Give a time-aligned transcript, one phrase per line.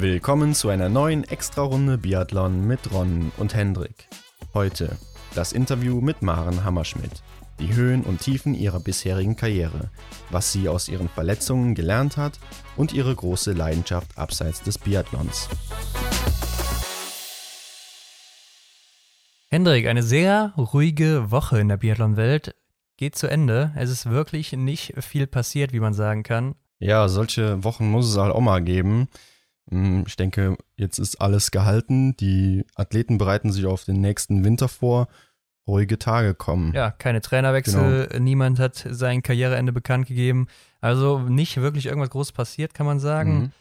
[0.00, 4.08] Willkommen zu einer neuen Extra-Runde Biathlon mit Ron und Hendrik.
[4.54, 4.96] Heute
[5.34, 7.22] das Interview mit Maren Hammerschmidt.
[7.58, 9.90] Die Höhen und Tiefen ihrer bisherigen Karriere,
[10.30, 12.40] was sie aus ihren Verletzungen gelernt hat
[12.78, 15.50] und ihre große Leidenschaft abseits des Biathlons.
[19.50, 22.54] Hendrik, eine sehr ruhige Woche in der Biathlon-Welt
[22.96, 23.74] geht zu Ende.
[23.76, 26.54] Es ist wirklich nicht viel passiert, wie man sagen kann.
[26.78, 29.06] Ja, solche Wochen muss es halt auch mal geben.
[29.68, 32.16] Hm, ich denke, jetzt ist alles gehalten.
[32.16, 35.08] Die Athleten bereiten sich auf den nächsten Winter vor.
[35.66, 36.72] Ruhige Tage kommen.
[36.74, 38.08] Ja, keine Trainerwechsel.
[38.08, 38.22] Genau.
[38.22, 40.48] Niemand hat sein Karriereende bekannt gegeben.
[40.80, 43.38] Also nicht wirklich irgendwas Großes passiert, kann man sagen.
[43.38, 43.52] Mhm.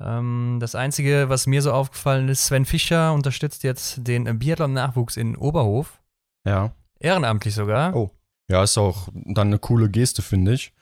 [0.00, 5.36] Ähm, das Einzige, was mir so aufgefallen ist, Sven Fischer unterstützt jetzt den Biathlon-Nachwuchs in
[5.36, 6.00] Oberhof.
[6.46, 6.72] Ja.
[6.98, 7.94] Ehrenamtlich sogar.
[7.94, 8.10] Oh.
[8.48, 10.72] Ja, ist auch dann eine coole Geste, finde ich,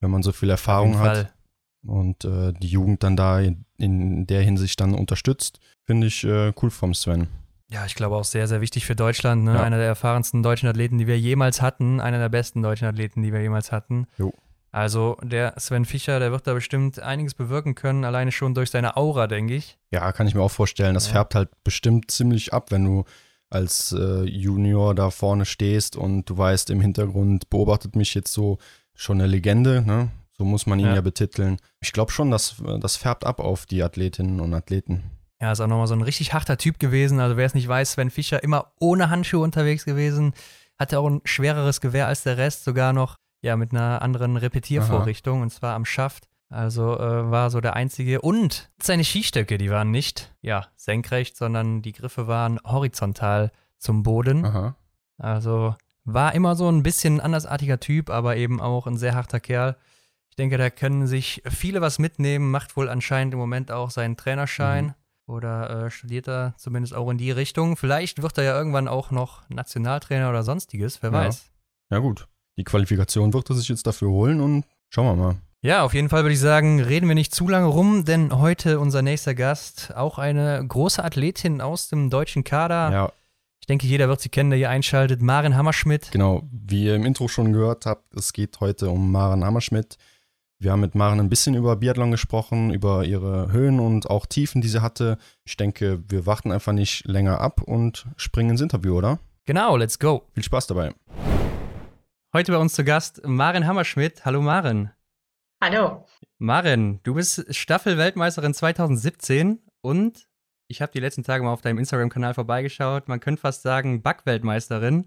[0.00, 1.16] wenn man so viel Erfahrung hat.
[1.16, 1.35] Fall
[1.88, 6.52] und äh, die Jugend dann da in, in, der Hinsicht dann unterstützt, finde ich äh,
[6.62, 7.28] cool vom Sven.
[7.68, 9.44] Ja, ich glaube auch sehr, sehr wichtig für Deutschland.
[9.44, 9.54] Ne?
[9.54, 9.62] Ja.
[9.62, 12.00] Einer der erfahrensten deutschen Athleten, die wir jemals hatten.
[12.00, 14.06] Einer der besten deutschen Athleten, die wir jemals hatten.
[14.18, 14.32] Jo.
[14.70, 18.96] Also der Sven Fischer, der wird da bestimmt einiges bewirken können, alleine schon durch seine
[18.96, 19.78] Aura, denke ich.
[19.90, 20.94] Ja, kann ich mir auch vorstellen.
[20.94, 21.12] Das ja.
[21.12, 23.04] färbt halt bestimmt ziemlich ab, wenn du
[23.48, 28.58] als äh, Junior da vorne stehst und du weißt, im Hintergrund beobachtet mich jetzt so
[28.94, 30.10] schon eine Legende, ne?
[30.38, 31.58] So muss man ihn ja, ja betiteln.
[31.80, 35.02] Ich glaube schon, dass das färbt ab auf die Athletinnen und Athleten.
[35.40, 37.20] Ja, ist auch nochmal so ein richtig harter Typ gewesen.
[37.20, 40.34] Also wer es nicht weiß, Sven Fischer immer ohne Handschuhe unterwegs gewesen.
[40.78, 45.38] Hatte auch ein schwereres Gewehr als der Rest, sogar noch ja mit einer anderen Repetiervorrichtung
[45.38, 45.42] Aha.
[45.42, 46.28] und zwar am Schaft.
[46.48, 48.20] Also äh, war so der einzige.
[48.20, 54.44] Und seine Skistöcke, die waren nicht ja senkrecht, sondern die Griffe waren horizontal zum Boden.
[54.44, 54.76] Aha.
[55.18, 59.76] Also war immer so ein bisschen andersartiger Typ, aber eben auch ein sehr harter Kerl.
[60.36, 64.18] Ich denke, da können sich viele was mitnehmen, macht wohl anscheinend im Moment auch seinen
[64.18, 64.94] Trainerschein mhm.
[65.26, 67.78] oder äh, studiert er zumindest auch in die Richtung.
[67.78, 71.16] Vielleicht wird er ja irgendwann auch noch Nationaltrainer oder sonstiges, wer ja.
[71.16, 71.50] weiß.
[71.90, 72.28] Ja, gut.
[72.58, 75.36] Die Qualifikation wird er sich jetzt dafür holen und schauen wir mal.
[75.62, 78.78] Ja, auf jeden Fall würde ich sagen, reden wir nicht zu lange rum, denn heute
[78.78, 82.92] unser nächster Gast, auch eine große Athletin aus dem deutschen Kader.
[82.92, 83.12] Ja.
[83.60, 85.22] Ich denke, jeder wird sie kennen, der hier einschaltet.
[85.22, 86.12] Maren Hammerschmidt.
[86.12, 89.96] Genau, wie ihr im Intro schon gehört habt, es geht heute um Maren Hammerschmidt.
[90.58, 94.62] Wir haben mit Maren ein bisschen über Biathlon gesprochen, über ihre Höhen und auch Tiefen,
[94.62, 95.18] die sie hatte.
[95.44, 99.18] Ich denke, wir warten einfach nicht länger ab und springen ins Interview, oder?
[99.44, 100.26] Genau, let's go.
[100.32, 100.94] Viel Spaß dabei.
[102.32, 104.24] Heute bei uns zu Gast Maren Hammerschmidt.
[104.24, 104.92] Hallo Maren.
[105.62, 106.06] Hallo.
[106.38, 110.26] Maren, du bist Staffelweltmeisterin 2017 und
[110.68, 113.08] ich habe die letzten Tage mal auf deinem Instagram-Kanal vorbeigeschaut.
[113.08, 115.06] Man könnte fast sagen Backweltmeisterin.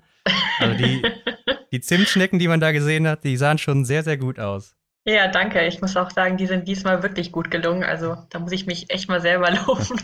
[0.60, 1.02] Also die,
[1.72, 4.76] die Zimtschnecken, die man da gesehen hat, die sahen schon sehr, sehr gut aus.
[5.10, 5.66] Ja, danke.
[5.66, 7.84] Ich muss auch sagen, die sind diesmal wirklich gut gelungen.
[7.84, 10.00] Also da muss ich mich echt mal selber loben.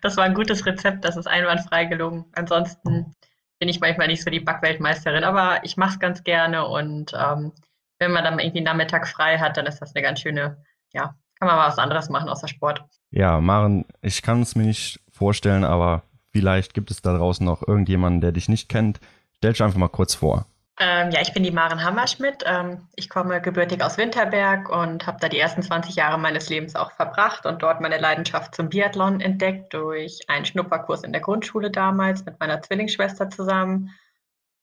[0.00, 2.24] das war ein gutes Rezept, das ist einwandfrei gelungen.
[2.32, 3.14] Ansonsten
[3.58, 7.52] bin ich manchmal nicht so die Backweltmeisterin, aber ich mache es ganz gerne und ähm,
[7.98, 11.14] wenn man dann irgendwie einen Nachmittag frei hat, dann ist das eine ganz schöne, ja,
[11.38, 12.82] kann man mal was anderes machen außer Sport.
[13.10, 17.68] Ja, Maren, ich kann es mir nicht vorstellen, aber vielleicht gibt es da draußen noch
[17.68, 18.98] irgendjemanden, der dich nicht kennt.
[19.36, 20.46] Stell dich einfach mal kurz vor.
[20.82, 22.42] Ähm, ja, ich bin die Maren Hammerschmidt.
[22.46, 26.74] Ähm, ich komme gebürtig aus Winterberg und habe da die ersten 20 Jahre meines Lebens
[26.74, 31.70] auch verbracht und dort meine Leidenschaft zum Biathlon entdeckt durch einen Schnupperkurs in der Grundschule
[31.70, 33.90] damals mit meiner Zwillingsschwester zusammen.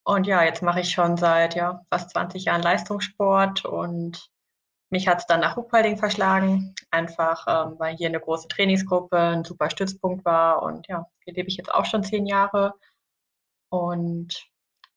[0.02, 4.28] Und ja, jetzt mache ich schon seit ja, fast 20 Jahren Leistungssport und
[4.90, 9.44] mich hat es dann nach Ruhpolding verschlagen, einfach ähm, weil hier eine große Trainingsgruppe ein
[9.44, 10.62] super Stützpunkt war.
[10.64, 12.74] Und ja, hier lebe ich jetzt auch schon zehn Jahre.
[13.70, 14.48] Und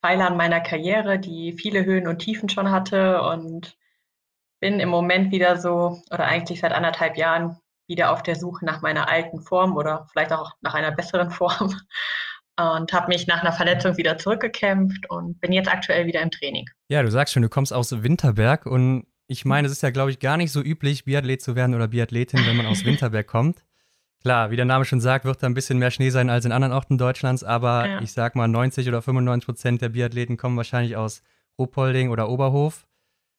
[0.01, 3.77] Pfeiler meiner Karriere, die viele Höhen und Tiefen schon hatte und
[4.59, 7.57] bin im Moment wieder so, oder eigentlich seit anderthalb Jahren,
[7.87, 11.75] wieder auf der Suche nach meiner alten Form oder vielleicht auch nach einer besseren Form
[12.57, 16.69] und habe mich nach einer Verletzung wieder zurückgekämpft und bin jetzt aktuell wieder im Training.
[16.89, 20.11] Ja, du sagst schon, du kommst aus Winterberg und ich meine, es ist ja, glaube
[20.11, 23.63] ich, gar nicht so üblich, Biathlet zu werden oder Biathletin, wenn man aus Winterberg kommt.
[24.21, 26.51] Klar, wie der Name schon sagt, wird da ein bisschen mehr Schnee sein als in
[26.51, 28.01] anderen Orten Deutschlands, aber ja.
[28.01, 31.23] ich sag mal, 90 oder 95 Prozent der Biathleten kommen wahrscheinlich aus
[31.57, 32.85] Ruhpolding oder Oberhof.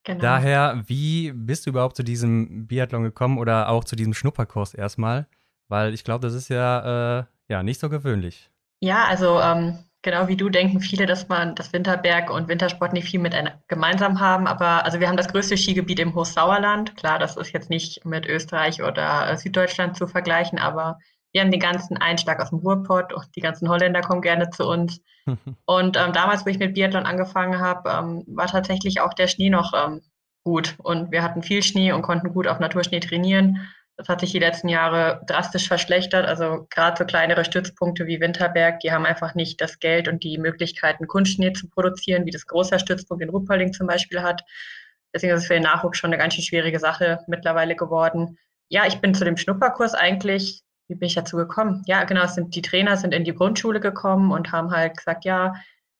[0.04, 0.20] Genau.
[0.20, 5.28] Daher, wie bist du überhaupt zu diesem Biathlon gekommen oder auch zu diesem Schnupperkurs erstmal?
[5.68, 8.50] Weil ich glaube, das ist ja, äh, ja nicht so gewöhnlich.
[8.80, 13.08] Ja, also ähm, Genau wie du denken viele, dass man das Winterberg und Wintersport nicht
[13.08, 13.36] viel mit
[13.68, 14.48] gemeinsam haben.
[14.48, 16.96] Aber also wir haben das größte Skigebiet im Hochsauerland.
[16.96, 20.98] Klar, das ist jetzt nicht mit Österreich oder äh, Süddeutschland zu vergleichen, aber
[21.30, 24.68] wir haben den ganzen Einschlag aus dem Ruhrpott und die ganzen Holländer kommen gerne zu
[24.68, 25.00] uns.
[25.66, 29.50] und ähm, damals, wo ich mit Biathlon angefangen habe, ähm, war tatsächlich auch der Schnee
[29.50, 30.02] noch ähm,
[30.42, 30.74] gut.
[30.78, 33.68] Und wir hatten viel Schnee und konnten gut auf Naturschnee trainieren.
[33.96, 36.26] Das hat sich die letzten Jahre drastisch verschlechtert.
[36.26, 40.38] Also gerade so kleinere Stützpunkte wie Winterberg, die haben einfach nicht das Geld und die
[40.38, 44.42] Möglichkeiten, Kunstschnee zu produzieren, wie das große Stützpunkt in Ruppolding zum Beispiel hat.
[45.14, 48.38] Deswegen ist es für den Nachwuchs schon eine ganz schön schwierige Sache mittlerweile geworden.
[48.68, 51.82] Ja, ich bin zu dem Schnupperkurs eigentlich, wie bin ich dazu gekommen?
[51.86, 55.54] Ja, genau, sind, die Trainer sind in die Grundschule gekommen und haben halt gesagt, ja,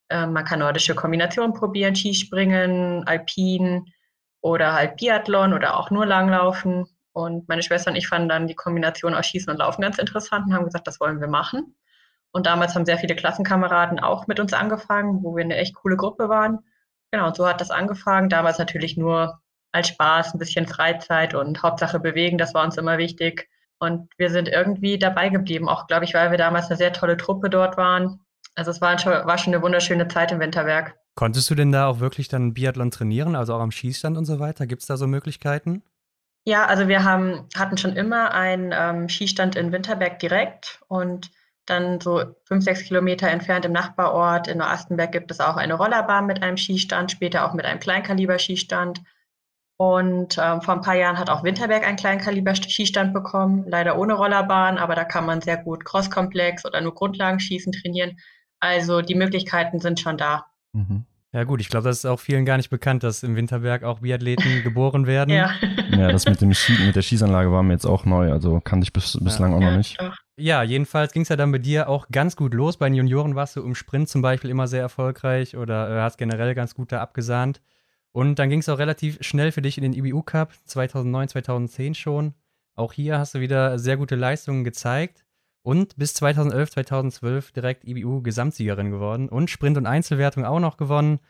[0.09, 3.93] äh, man kann nordische Kombinationen probieren, Skispringen, Alpin
[4.41, 6.87] oder halt Biathlon oder auch nur Langlaufen.
[7.13, 10.47] Und meine Schwester und ich fanden dann die Kombination aus Schießen und Laufen ganz interessant
[10.47, 11.75] und haben gesagt, das wollen wir machen.
[12.33, 15.97] Und damals haben sehr viele Klassenkameraden auch mit uns angefangen, wo wir eine echt coole
[15.97, 16.61] Gruppe waren.
[17.11, 18.31] Genau, und so hat das angefangen.
[18.31, 19.41] Damals natürlich nur
[19.73, 23.49] als Spaß, ein bisschen Freizeit und Hauptsache bewegen, das war uns immer wichtig.
[23.79, 27.17] Und wir sind irgendwie dabei geblieben, auch glaube ich, weil wir damals eine sehr tolle
[27.17, 28.21] Truppe dort waren.
[28.55, 30.95] Also es war schon, war schon eine wunderschöne Zeit im Winterberg.
[31.15, 34.39] Konntest du denn da auch wirklich dann Biathlon trainieren, also auch am Schießstand und so
[34.39, 34.67] weiter?
[34.67, 35.83] Gibt es da so Möglichkeiten?
[36.45, 41.31] Ja, also wir haben, hatten schon immer einen ähm, Skistand in Winterberg direkt und
[41.67, 46.27] dann so fünf, sechs Kilometer entfernt im Nachbarort in Neuastenberg gibt es auch eine Rollerbahn
[46.27, 49.01] mit einem Skistand, später auch mit einem Kleinkaliber-Skistand.
[49.77, 54.79] Und ähm, vor ein paar Jahren hat auch Winterberg einen Kleinkaliber-Skistand bekommen, leider ohne Rollerbahn,
[54.79, 58.19] aber da kann man sehr gut Crosskomplex oder nur Grundlagenschießen trainieren.
[58.61, 60.47] Also die Möglichkeiten sind schon da.
[60.73, 61.05] Mhm.
[61.35, 64.01] Ja gut, ich glaube, das ist auch vielen gar nicht bekannt, dass im Winterberg auch
[64.01, 65.31] Biathleten geboren werden.
[65.31, 65.51] Ja.
[65.91, 68.85] ja, das mit, dem Schie mit der Schießanlage war mir jetzt auch neu, also kannte
[68.85, 69.57] ich bis, bislang ja.
[69.57, 69.97] auch noch nicht.
[70.37, 72.77] Ja, jedenfalls ging es ja dann bei dir auch ganz gut los.
[72.77, 76.19] Bei den Junioren warst du im Sprint zum Beispiel immer sehr erfolgreich oder äh, hast
[76.19, 77.63] generell ganz gut da abgesahnt.
[78.13, 81.95] Und dann ging es auch relativ schnell für dich in den IBU Cup 2009, 2010
[81.95, 82.35] schon.
[82.75, 85.25] Auch hier hast du wieder sehr gute Leistungen gezeigt
[85.63, 91.21] und bis 2011, 2012 direkt IBU-Gesamtsiegerin geworden und Sprint- und Einzelwertung auch noch gewonnen.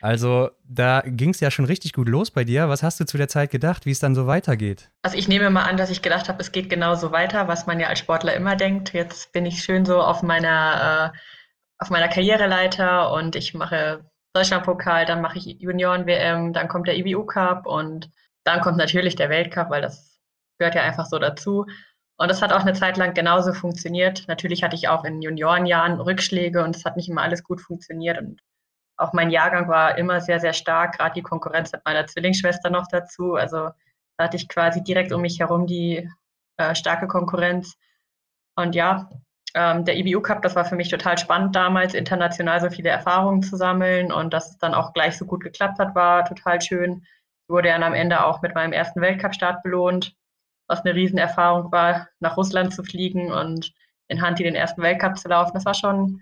[0.00, 2.68] Also da ging es ja schon richtig gut los bei dir.
[2.68, 4.90] Was hast du zu der Zeit gedacht, wie es dann so weitergeht?
[5.02, 7.78] Also ich nehme mal an, dass ich gedacht habe, es geht genauso weiter, was man
[7.78, 8.94] ja als Sportler immer denkt.
[8.94, 11.18] Jetzt bin ich schön so auf meiner, äh,
[11.78, 17.24] auf meiner Karriereleiter und ich mache Deutschlandpokal, dann mache ich Junioren-WM, dann kommt der IBU
[17.24, 18.10] Cup und
[18.44, 20.20] dann kommt natürlich der Weltcup, weil das
[20.58, 21.66] gehört ja einfach so dazu.
[22.18, 24.24] Und das hat auch eine Zeit lang genauso funktioniert.
[24.26, 28.18] Natürlich hatte ich auch in Juniorenjahren Rückschläge und es hat nicht immer alles gut funktioniert.
[28.18, 28.40] Und
[28.96, 32.86] auch mein Jahrgang war immer sehr, sehr stark, gerade die Konkurrenz mit meiner Zwillingsschwester noch
[32.88, 33.34] dazu.
[33.34, 33.68] Also
[34.16, 36.08] da hatte ich quasi direkt um mich herum die
[36.56, 37.76] äh, starke Konkurrenz.
[38.56, 39.10] Und ja,
[39.54, 43.42] ähm, der IBU Cup, das war für mich total spannend damals, international so viele Erfahrungen
[43.42, 47.04] zu sammeln und dass es dann auch gleich so gut geklappt hat, war total schön.
[47.48, 50.16] Wurde dann am Ende auch mit meinem ersten Weltcup-Start belohnt
[50.68, 53.72] was eine Riesenerfahrung war, nach Russland zu fliegen und
[54.08, 55.52] in Hanti den ersten Weltcup zu laufen.
[55.54, 56.20] Das war schon,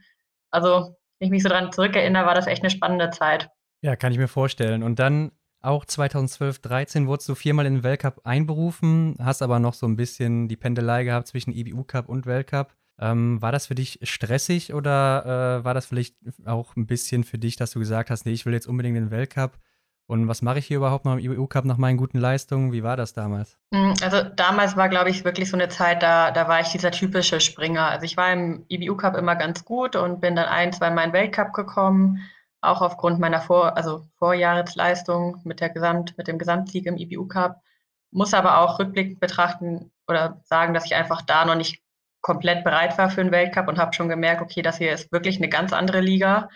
[0.50, 3.48] also wenn ich mich so dran zurückerinnere, war das echt eine spannende Zeit.
[3.82, 4.82] Ja, kann ich mir vorstellen.
[4.82, 9.74] Und dann auch 2012, 13 wurdest du viermal in den Weltcup einberufen, hast aber noch
[9.74, 12.74] so ein bisschen die Pendelei gehabt zwischen IBU Cup und Weltcup.
[12.98, 17.38] Ähm, war das für dich stressig oder äh, war das vielleicht auch ein bisschen für
[17.38, 19.58] dich, dass du gesagt hast, nee, ich will jetzt unbedingt den Weltcup?
[20.06, 22.72] Und was mache ich hier überhaupt noch im IBU Cup nach meinen guten Leistungen?
[22.72, 23.58] Wie war das damals?
[23.72, 26.90] Hm, also damals war, glaube ich, wirklich so eine Zeit, da, da war ich dieser
[26.90, 27.88] typische Springer.
[27.88, 31.04] Also ich war im IBU Cup immer ganz gut und bin dann ein, zwei Mal
[31.04, 32.20] in den Weltcup gekommen,
[32.60, 37.62] auch aufgrund meiner Vor also Vorjahresleistung mit, der Gesamt mit dem Gesamtsieg im IBU Cup.
[38.10, 41.82] Muss aber auch rückblickend betrachten oder sagen, dass ich einfach da noch nicht
[42.20, 45.38] komplett bereit war für einen Weltcup und habe schon gemerkt, okay, das hier ist wirklich
[45.38, 46.48] eine ganz andere Liga.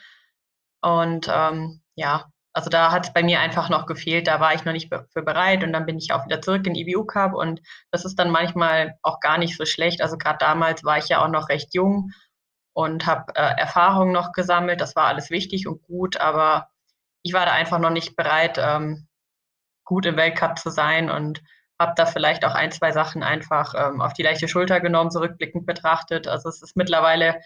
[0.80, 4.64] Und ähm, ja, also da hat es bei mir einfach noch gefehlt, da war ich
[4.64, 7.60] noch nicht für bereit und dann bin ich auch wieder zurück in IBU Cup und
[7.90, 10.02] das ist dann manchmal auch gar nicht so schlecht.
[10.02, 12.10] Also gerade damals war ich ja auch noch recht jung
[12.72, 14.80] und habe äh, Erfahrungen noch gesammelt.
[14.80, 16.68] Das war alles wichtig und gut, aber
[17.22, 19.06] ich war da einfach noch nicht bereit, ähm,
[19.84, 21.42] gut im Weltcup zu sein und
[21.80, 25.66] habe da vielleicht auch ein, zwei Sachen einfach ähm, auf die leichte Schulter genommen, zurückblickend
[25.66, 26.26] betrachtet.
[26.26, 27.40] Also es ist mittlerweile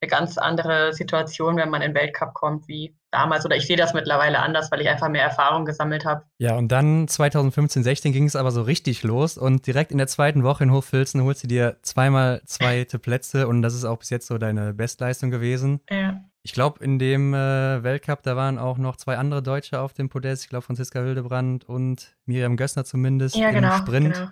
[0.00, 3.44] eine ganz andere Situation, wenn man in den Weltcup kommt, wie damals.
[3.44, 6.24] Oder ich sehe das mittlerweile anders, weil ich einfach mehr Erfahrung gesammelt habe.
[6.38, 10.06] Ja, und dann 2015, 16 ging es aber so richtig los und direkt in der
[10.06, 14.10] zweiten Woche in Hochfilzen holst du dir zweimal zweite Plätze und das ist auch bis
[14.10, 15.80] jetzt so deine Bestleistung gewesen.
[15.90, 16.20] Ja.
[16.42, 20.08] Ich glaube, in dem äh, Weltcup, da waren auch noch zwei andere Deutsche auf dem
[20.08, 20.44] Podest.
[20.44, 24.14] Ich glaube, Franziska Hildebrand und Miriam Gössner zumindest ja, im genau, Sprint.
[24.14, 24.30] Genau.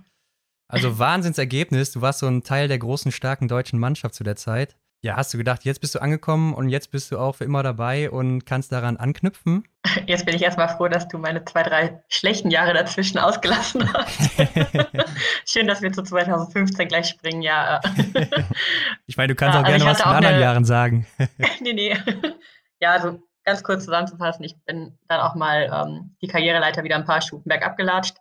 [0.68, 1.92] Also Wahnsinnsergebnis.
[1.92, 4.76] Du warst so ein Teil der großen, starken deutschen Mannschaft zu der Zeit.
[5.06, 7.62] Ja, hast du gedacht, jetzt bist du angekommen und jetzt bist du auch für immer
[7.62, 9.62] dabei und kannst daran anknüpfen?
[10.06, 14.32] Jetzt bin ich erstmal froh, dass du meine zwei, drei schlechten Jahre dazwischen ausgelassen hast.
[15.46, 17.80] Schön, dass wir zu 2015 gleich springen, ja.
[19.06, 20.42] ich meine, du kannst ja, auch also gerne was von anderen eine...
[20.42, 21.06] Jahren sagen.
[21.60, 21.96] nee, nee.
[22.80, 27.04] Ja, also ganz kurz zusammenzufassen, ich bin dann auch mal ähm, die Karriereleiter wieder ein
[27.04, 28.16] paar Stufen bergab gelatscht.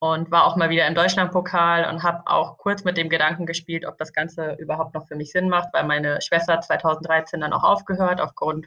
[0.00, 3.84] Und war auch mal wieder im Deutschlandpokal und habe auch kurz mit dem Gedanken gespielt,
[3.84, 7.64] ob das Ganze überhaupt noch für mich Sinn macht, weil meine Schwester 2013 dann auch
[7.64, 8.66] aufgehört aufgrund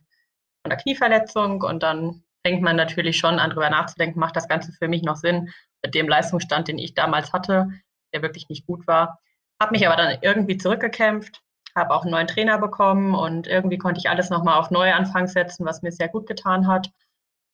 [0.61, 4.71] von der Knieverletzung und dann fängt man natürlich schon an, darüber nachzudenken, macht das Ganze
[4.73, 5.51] für mich noch Sinn
[5.83, 7.69] mit dem Leistungsstand, den ich damals hatte,
[8.13, 9.19] der wirklich nicht gut war.
[9.61, 11.41] Habe mich aber dann irgendwie zurückgekämpft,
[11.75, 15.27] habe auch einen neuen Trainer bekommen und irgendwie konnte ich alles nochmal auf neue Anfang
[15.27, 16.91] setzen, was mir sehr gut getan hat.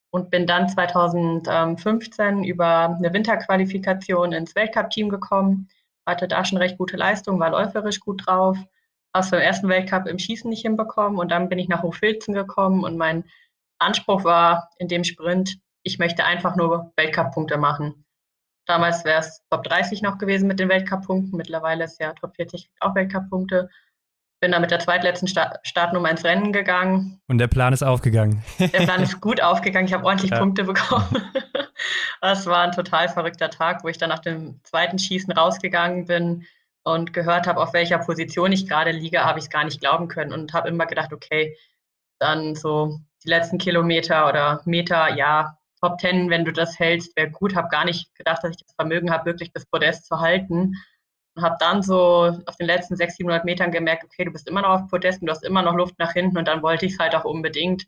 [0.09, 5.67] Und bin dann 2015 über eine Winterqualifikation ins Weltcup-Team gekommen,
[6.05, 8.57] hatte da schon recht gute Leistung, war läuferisch gut drauf,
[9.13, 12.83] aus dem ersten Weltcup im Schießen nicht hinbekommen und dann bin ich nach Hochfilzen gekommen
[12.83, 13.25] und mein
[13.79, 18.05] Anspruch war in dem Sprint, ich möchte einfach nur Weltcup-Punkte machen.
[18.65, 21.37] Damals wäre es Top 30 noch gewesen mit den Weltcup-Punkten.
[21.37, 23.69] Mittlerweile ist ja Top 40 auch Weltcup-Punkte.
[24.39, 27.19] Bin da mit der zweitletzten Start Startnummer ins Rennen gegangen.
[27.27, 28.43] Und der Plan ist aufgegangen.
[28.59, 29.87] Der Plan ist gut aufgegangen.
[29.87, 30.39] Ich habe ordentlich ja.
[30.39, 31.07] Punkte bekommen.
[32.19, 36.47] Das war ein total verrückter Tag, wo ich dann nach dem zweiten Schießen rausgegangen bin
[36.83, 40.07] und gehört habe, auf welcher Position ich gerade liege, habe ich es gar nicht glauben
[40.07, 41.55] können und habe immer gedacht, okay,
[42.17, 47.29] dann so die letzten Kilometer oder Meter, ja, Top Ten, wenn du das hältst, wäre
[47.29, 47.55] gut.
[47.55, 50.73] Habe gar nicht gedacht, dass ich das Vermögen habe, wirklich das Podest zu halten.
[51.37, 54.63] Und habe dann so auf den letzten 600, 700 Metern gemerkt, okay, du bist immer
[54.63, 56.37] noch auf Podest und du hast immer noch Luft nach hinten.
[56.37, 57.85] Und dann wollte ich es halt auch unbedingt.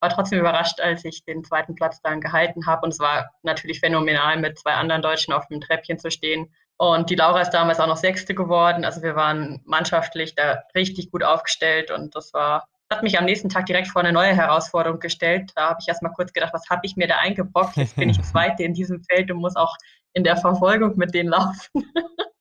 [0.00, 2.82] War trotzdem überrascht, als ich den zweiten Platz dann gehalten habe.
[2.84, 6.52] Und es war natürlich phänomenal, mit zwei anderen Deutschen auf dem Treppchen zu stehen.
[6.76, 8.84] Und die Laura ist damals auch noch Sechste geworden.
[8.84, 13.48] Also wir waren mannschaftlich da richtig gut aufgestellt und das war hat mich am nächsten
[13.48, 15.50] Tag direkt vor eine neue Herausforderung gestellt.
[15.56, 17.76] Da habe ich erst mal kurz gedacht, was habe ich mir da eingebrockt?
[17.76, 19.74] Jetzt bin ich Zweite in diesem Feld und muss auch
[20.12, 21.70] in der Verfolgung mit denen laufen.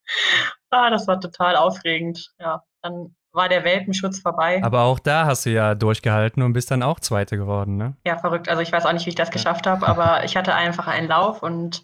[0.70, 2.32] ah, das war total aufregend.
[2.40, 4.62] Ja, dann war der Welpenschutz vorbei.
[4.64, 7.98] Aber auch da hast du ja durchgehalten und bist dann auch Zweite geworden, ne?
[8.06, 8.48] Ja, verrückt.
[8.48, 11.08] Also ich weiß auch nicht, wie ich das geschafft habe, aber ich hatte einfach einen
[11.08, 11.84] Lauf und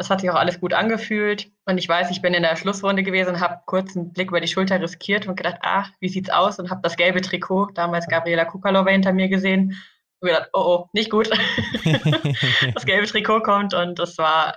[0.00, 1.50] das hat sich auch alles gut angefühlt.
[1.66, 4.48] Und ich weiß, ich bin in der Schlussrunde gewesen, habe kurz einen Blick über die
[4.48, 6.58] Schulter riskiert und gedacht, ach, wie sieht's aus?
[6.58, 9.76] Und habe das gelbe Trikot, damals Gabriela Kukalova hinter mir gesehen.
[10.20, 11.28] Und gedacht, oh, oh, nicht gut.
[12.74, 13.74] das gelbe Trikot kommt.
[13.74, 14.56] Und das war,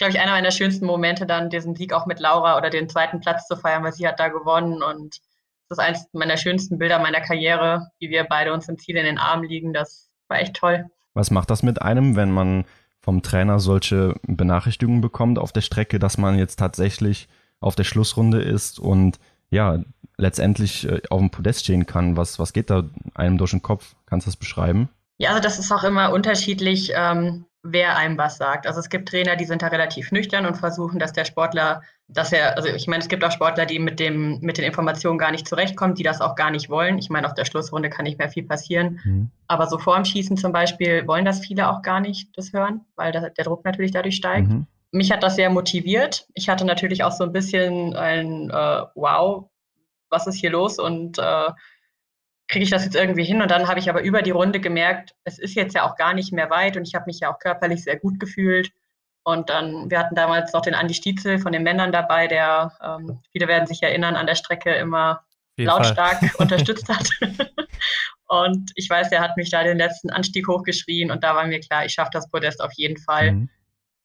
[0.00, 3.20] glaube ich, einer meiner schönsten Momente, dann diesen Sieg auch mit Laura oder den zweiten
[3.20, 4.82] Platz zu feiern, weil sie hat da gewonnen.
[4.82, 5.20] Und
[5.68, 9.04] das ist eines meiner schönsten Bilder meiner Karriere, wie wir beide uns im Ziel in
[9.04, 9.74] den Armen liegen.
[9.74, 10.86] Das war echt toll.
[11.12, 12.64] Was macht das mit einem, wenn man
[12.98, 17.28] vom Trainer solche Benachrichtigungen bekommt auf der Strecke, dass man jetzt tatsächlich
[17.60, 19.18] auf der Schlussrunde ist und
[19.50, 19.80] ja,
[20.16, 22.16] letztendlich äh, auf dem Podest stehen kann.
[22.16, 23.96] Was, was geht da einem durch den Kopf?
[24.06, 24.88] Kannst du das beschreiben?
[25.18, 28.66] Ja, also das ist auch immer unterschiedlich, ähm, wer einem was sagt.
[28.66, 32.32] Also es gibt Trainer, die sind da relativ nüchtern und versuchen, dass der Sportler, dass
[32.32, 35.30] er, also ich meine, es gibt auch Sportler, die mit dem, mit den Informationen gar
[35.30, 36.98] nicht zurechtkommen, die das auch gar nicht wollen.
[36.98, 39.00] Ich meine, auf der Schlussrunde kann nicht mehr viel passieren.
[39.04, 39.30] Mhm.
[39.46, 42.80] Aber so vor dem Schießen zum Beispiel wollen das viele auch gar nicht, das hören,
[42.96, 44.48] weil der, der Druck natürlich dadurch steigt.
[44.48, 44.66] Mhm.
[44.92, 46.26] Mich hat das sehr motiviert.
[46.34, 49.50] Ich hatte natürlich auch so ein bisschen ein äh, Wow,
[50.08, 50.78] was ist hier los?
[50.78, 51.50] Und äh,
[52.50, 53.40] kriege ich das jetzt irgendwie hin?
[53.40, 56.14] Und dann habe ich aber über die Runde gemerkt, es ist jetzt ja auch gar
[56.14, 58.72] nicht mehr weit und ich habe mich ja auch körperlich sehr gut gefühlt.
[59.22, 63.20] Und dann, wir hatten damals noch den Andi Stietzel von den Männern dabei, der, ähm,
[63.30, 65.22] viele werden sich erinnern, an der Strecke immer
[65.56, 66.30] lautstark Fall.
[66.38, 67.08] unterstützt hat.
[68.26, 71.60] und ich weiß, er hat mich da den letzten Anstieg hochgeschrien und da war mir
[71.60, 73.32] klar, ich schaffe das Podest auf jeden Fall.
[73.32, 73.50] Mhm.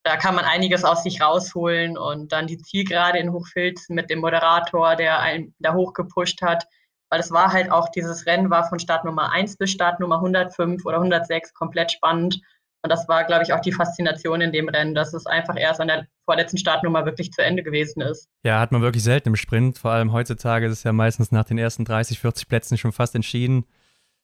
[0.04, 4.20] Da kann man einiges aus sich rausholen und dann die Zielgerade in Hochfilzen mit dem
[4.20, 6.68] Moderator, der einen da hochgepusht hat
[7.10, 10.98] weil es war halt auch, dieses Rennen war von Startnummer 1 bis Startnummer 105 oder
[10.98, 12.42] 106 komplett spannend.
[12.82, 15.82] Und das war, glaube ich, auch die Faszination in dem Rennen, dass es einfach erst
[15.82, 18.30] an der vorletzten Startnummer wirklich zu Ende gewesen ist.
[18.44, 19.80] Ja, hat man wirklich selten im Sprint.
[19.80, 23.16] Vor allem heutzutage ist es ja meistens nach den ersten 30, 40 Plätzen schon fast
[23.16, 23.66] entschieden,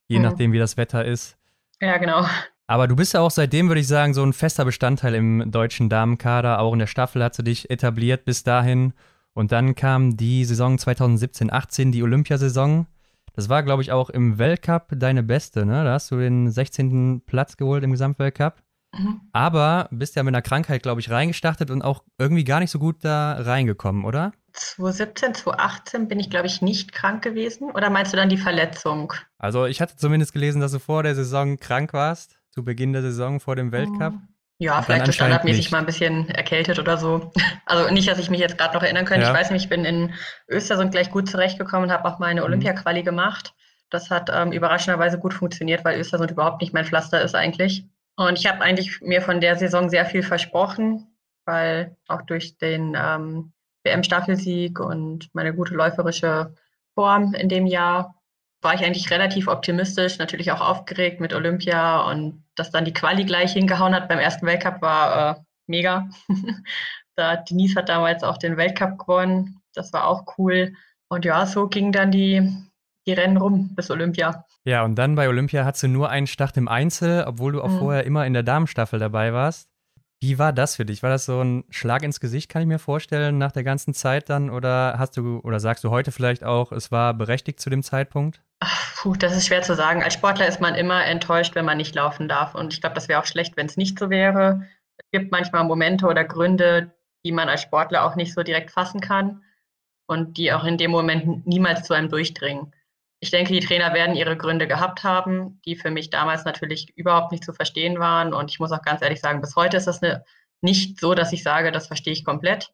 [0.08, 0.26] je mhm.
[0.26, 1.38] nachdem, wie das Wetter ist.
[1.82, 2.26] Ja, genau.
[2.68, 5.90] Aber du bist ja auch seitdem, würde ich sagen, so ein fester Bestandteil im deutschen
[5.90, 6.60] Damenkader.
[6.60, 8.94] Auch in der Staffel hast du dich etabliert bis dahin.
[9.34, 12.88] Und dann kam die Saison 2017-18, die Olympiasaison.
[13.34, 15.84] Das war, glaube ich, auch im Weltcup deine beste, ne?
[15.84, 17.22] Da hast du den 16.
[17.26, 18.62] Platz geholt im Gesamtweltcup.
[18.94, 19.22] Mhm.
[19.32, 22.80] Aber bist ja mit einer Krankheit, glaube ich, reingestartet und auch irgendwie gar nicht so
[22.80, 24.34] gut da reingekommen, oder?
[24.54, 27.72] 2017, 2018 bin ich, glaube ich, nicht krank gewesen.
[27.72, 29.14] Oder meinst du dann die Verletzung?
[29.38, 33.02] Also, ich hatte zumindest gelesen, dass du vor der Saison krank warst, zu Beginn der
[33.02, 34.14] Saison vor dem Weltcup.
[34.14, 34.28] Mhm.
[34.62, 37.32] Ja, vielleicht so standardmäßig mal ein bisschen erkältet oder so.
[37.66, 39.24] Also nicht, dass ich mich jetzt gerade noch erinnern könnte.
[39.24, 39.32] Ja.
[39.32, 40.14] Ich weiß nicht, ich bin in
[40.50, 42.48] Östersund gleich gut zurechtgekommen und habe auch meine mhm.
[42.48, 43.54] Olympia-Quali gemacht.
[43.90, 47.86] Das hat ähm, überraschenderweise gut funktioniert, weil Östersund überhaupt nicht mein Pflaster ist eigentlich.
[48.18, 51.08] Und ich habe eigentlich mir von der Saison sehr viel versprochen,
[51.46, 53.54] weil auch durch den ähm,
[53.84, 56.54] WM-Staffelsieg und meine gute läuferische
[56.94, 58.21] Form in dem Jahr
[58.62, 63.26] war ich eigentlich relativ optimistisch, natürlich auch aufgeregt mit Olympia und dass dann die Quali
[63.26, 66.08] gleich hingehauen hat beim ersten Weltcup war äh, mega.
[67.16, 69.62] da, Denise hat damals auch den Weltcup gewonnen.
[69.74, 70.74] Das war auch cool.
[71.10, 72.56] Und ja, so ging dann die,
[73.08, 74.46] die Rennen rum bis Olympia.
[74.64, 77.70] Ja, und dann bei Olympia hattest du nur einen Start im Einzel, obwohl du auch
[77.70, 77.80] mhm.
[77.80, 79.71] vorher immer in der Damenstaffel dabei warst.
[80.24, 81.02] Wie war das für dich?
[81.02, 84.30] War das so ein Schlag ins Gesicht, kann ich mir vorstellen, nach der ganzen Zeit
[84.30, 84.52] dann?
[84.52, 88.44] Oder hast du, oder sagst du heute vielleicht auch, es war berechtigt zu dem Zeitpunkt?
[88.60, 90.04] Ach, puh, das ist schwer zu sagen.
[90.04, 92.54] Als Sportler ist man immer enttäuscht, wenn man nicht laufen darf.
[92.54, 94.68] Und ich glaube, das wäre auch schlecht, wenn es nicht so wäre.
[94.98, 96.94] Es gibt manchmal Momente oder Gründe,
[97.26, 99.42] die man als Sportler auch nicht so direkt fassen kann
[100.06, 102.72] und die auch in dem Moment niemals zu einem durchdringen.
[103.24, 107.32] Ich denke, die Trainer werden ihre Gründe gehabt haben, die für mich damals natürlich überhaupt
[107.32, 108.34] nicht zu verstehen waren.
[108.34, 110.26] Und ich muss auch ganz ehrlich sagen, bis heute ist das eine,
[110.62, 112.74] nicht so, dass ich sage, das verstehe ich komplett.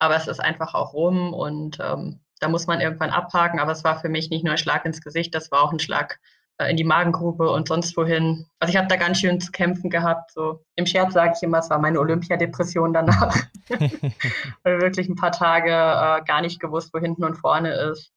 [0.00, 3.60] Aber es ist einfach auch rum und ähm, da muss man irgendwann abhaken.
[3.60, 5.78] Aber es war für mich nicht nur ein Schlag ins Gesicht, das war auch ein
[5.78, 6.18] Schlag
[6.58, 8.44] äh, in die Magengrube und sonst wohin.
[8.58, 10.32] Also ich habe da ganz schön zu kämpfen gehabt.
[10.32, 13.36] So im Scherz sage ich immer, es war meine Olympiadepression danach.
[14.64, 18.12] Weil wirklich ein paar Tage äh, gar nicht gewusst, wo hinten und vorne ist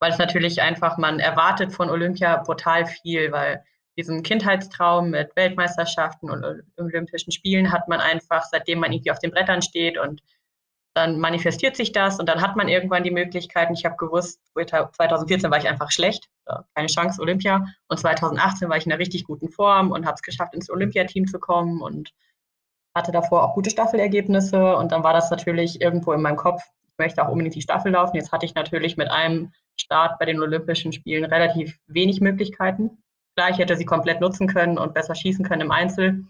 [0.00, 3.62] weil es natürlich einfach, man erwartet von Olympia brutal viel, weil
[3.96, 6.44] diesen Kindheitstraum mit Weltmeisterschaften und
[6.78, 10.22] Olympischen Spielen hat man einfach, seitdem man irgendwie auf den Brettern steht und
[10.94, 13.74] dann manifestiert sich das und dann hat man irgendwann die Möglichkeiten.
[13.74, 16.28] Ich habe gewusst, 2014 war ich einfach schlecht,
[16.74, 20.22] keine Chance Olympia und 2018 war ich in einer richtig guten Form und habe es
[20.22, 22.10] geschafft, ins Olympiateam zu kommen und
[22.94, 26.98] hatte davor auch gute Staffelergebnisse und dann war das natürlich irgendwo in meinem Kopf, ich
[26.98, 28.16] möchte auch unbedingt die Staffel laufen.
[28.16, 33.02] Jetzt hatte ich natürlich mit einem Start bei den Olympischen Spielen relativ wenig Möglichkeiten.
[33.36, 36.24] Klar, ich hätte sie komplett nutzen können und besser schießen können im Einzel.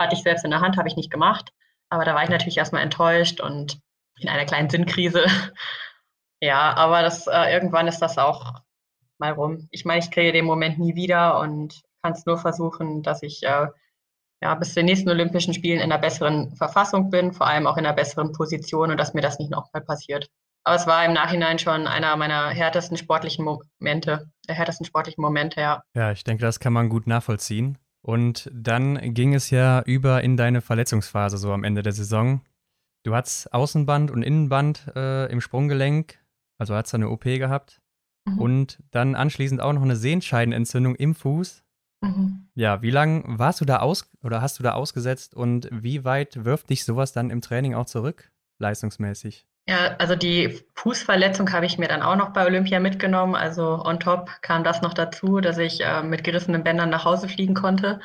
[0.00, 1.52] Hatte ich selbst in der Hand, habe ich nicht gemacht.
[1.88, 3.80] Aber da war ich natürlich erstmal enttäuscht und
[4.18, 5.24] in einer kleinen Sinnkrise.
[6.40, 8.60] ja, aber das, äh, irgendwann ist das auch
[9.18, 9.68] mal rum.
[9.70, 13.42] Ich meine, ich kriege den Moment nie wieder und kann es nur versuchen, dass ich
[13.42, 13.68] äh,
[14.42, 17.76] ja, bis zu den nächsten Olympischen Spielen in einer besseren Verfassung bin, vor allem auch
[17.76, 20.28] in einer besseren Position und dass mir das nicht nochmal passiert.
[20.66, 25.60] Aber es war im Nachhinein schon einer meiner härtesten sportlichen Momente, der härtesten sportlichen Momente,
[25.60, 25.80] ja.
[25.94, 27.78] Ja, ich denke, das kann man gut nachvollziehen.
[28.02, 32.40] Und dann ging es ja über in deine Verletzungsphase so am Ende der Saison.
[33.04, 36.18] Du hattest Außenband und Innenband äh, im Sprunggelenk,
[36.58, 37.80] also hattest du eine OP gehabt.
[38.24, 38.38] Mhm.
[38.40, 41.62] Und dann anschließend auch noch eine Sehenscheidenentzündung im Fuß.
[42.00, 42.48] Mhm.
[42.56, 46.44] Ja, wie lange warst du da aus oder hast du da ausgesetzt und wie weit
[46.44, 49.46] wirft dich sowas dann im Training auch zurück, leistungsmäßig?
[49.68, 53.34] Ja, also die Fußverletzung habe ich mir dann auch noch bei Olympia mitgenommen.
[53.34, 57.28] Also on top kam das noch dazu, dass ich äh, mit gerissenen Bändern nach Hause
[57.28, 57.98] fliegen konnte,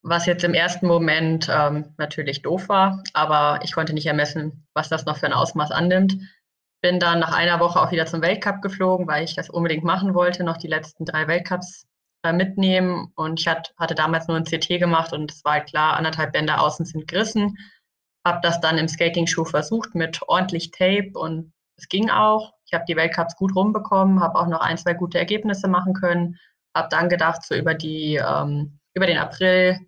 [0.00, 4.88] was jetzt im ersten Moment ähm, natürlich doof war, aber ich konnte nicht ermessen, was
[4.88, 6.16] das noch für ein Ausmaß annimmt.
[6.80, 10.14] Bin dann nach einer Woche auch wieder zum Weltcup geflogen, weil ich das unbedingt machen
[10.14, 11.86] wollte, noch die letzten drei Weltcups
[12.24, 13.12] äh, mitnehmen.
[13.16, 16.32] Und ich hat, hatte damals nur ein CT gemacht und es war halt klar, anderthalb
[16.32, 17.58] Bänder außen sind gerissen
[18.24, 22.52] habe das dann im Skating-Schuh versucht mit ordentlich Tape und es ging auch.
[22.66, 26.38] Ich habe die Weltcups gut rumbekommen, habe auch noch ein, zwei gute Ergebnisse machen können.
[26.74, 29.78] Habe dann gedacht, so über, die, ähm, über den April,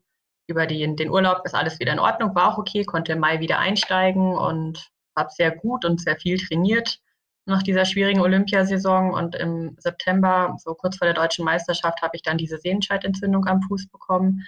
[0.49, 3.41] über die, den Urlaub ist alles wieder in Ordnung, war auch okay, konnte im Mai
[3.41, 6.99] wieder einsteigen und habe sehr gut und sehr viel trainiert
[7.47, 9.15] nach dieser schwierigen Olympiasaison.
[9.15, 13.63] Und im September, so kurz vor der deutschen Meisterschaft, habe ich dann diese Sehenscheidentzündung am
[13.63, 14.43] Fuß bekommen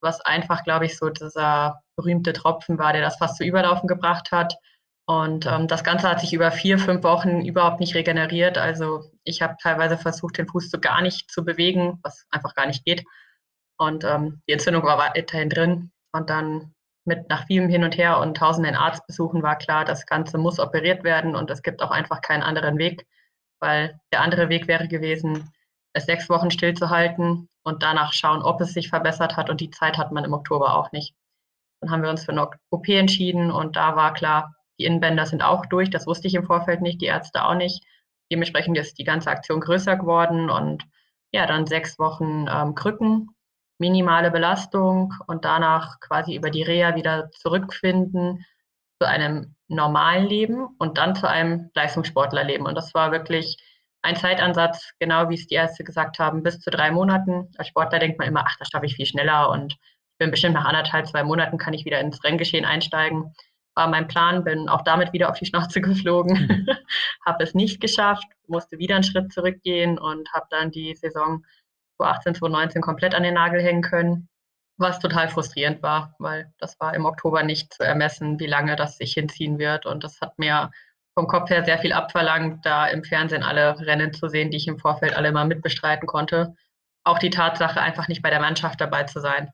[0.00, 4.32] was einfach, glaube ich, so dieser berühmte Tropfen war, der das fast zu Überlaufen gebracht
[4.32, 4.54] hat.
[5.06, 8.58] Und ähm, das Ganze hat sich über vier, fünf Wochen überhaupt nicht regeneriert.
[8.58, 12.66] Also ich habe teilweise versucht, den Fuß so gar nicht zu bewegen, was einfach gar
[12.66, 13.04] nicht geht.
[13.78, 15.92] Und ähm, die Entzündung war weiterhin drin.
[16.12, 16.74] Und dann
[17.08, 21.02] mit nach vielem Hin und Her und tausenden Arztbesuchen war klar, das Ganze muss operiert
[21.02, 23.06] werden und es gibt auch einfach keinen anderen Weg,
[23.60, 25.50] weil der andere Weg wäre gewesen,
[25.98, 29.50] es sechs Wochen stillzuhalten und danach schauen, ob es sich verbessert hat.
[29.50, 31.14] Und die Zeit hat man im Oktober auch nicht.
[31.80, 35.42] Dann haben wir uns für eine OP entschieden und da war klar, die Innenbänder sind
[35.42, 35.90] auch durch.
[35.90, 37.84] Das wusste ich im Vorfeld nicht, die Ärzte auch nicht.
[38.30, 40.84] Dementsprechend ist die ganze Aktion größer geworden und
[41.32, 43.30] ja, dann sechs Wochen ähm, Krücken,
[43.78, 48.44] minimale Belastung und danach quasi über die Reha wieder zurückfinden
[49.00, 52.66] zu einem normalen Leben und dann zu einem Leistungssportlerleben.
[52.66, 53.58] Und das war wirklich
[54.02, 57.50] ein Zeitansatz, genau wie es die Ärzte gesagt haben, bis zu drei Monaten.
[57.56, 60.54] Als Sportler denkt man immer, ach, das schaffe ich viel schneller und ich bin bestimmt
[60.54, 63.34] nach anderthalb, zwei Monaten kann ich wieder ins Renngeschehen einsteigen.
[63.74, 66.68] War mein Plan, bin auch damit wieder auf die Schnauze geflogen, mhm.
[67.24, 71.44] habe es nicht geschafft, musste wieder einen Schritt zurückgehen und habe dann die Saison
[71.96, 74.28] 2018, 2019 komplett an den Nagel hängen können,
[74.76, 78.96] was total frustrierend war, weil das war im Oktober nicht zu ermessen, wie lange das
[78.96, 80.70] sich hinziehen wird und das hat mir
[81.18, 84.68] vom Kopf her sehr viel abverlangt, da im Fernsehen alle Rennen zu sehen, die ich
[84.68, 86.54] im Vorfeld alle mal mitbestreiten konnte.
[87.02, 89.50] Auch die Tatsache, einfach nicht bei der Mannschaft dabei zu sein.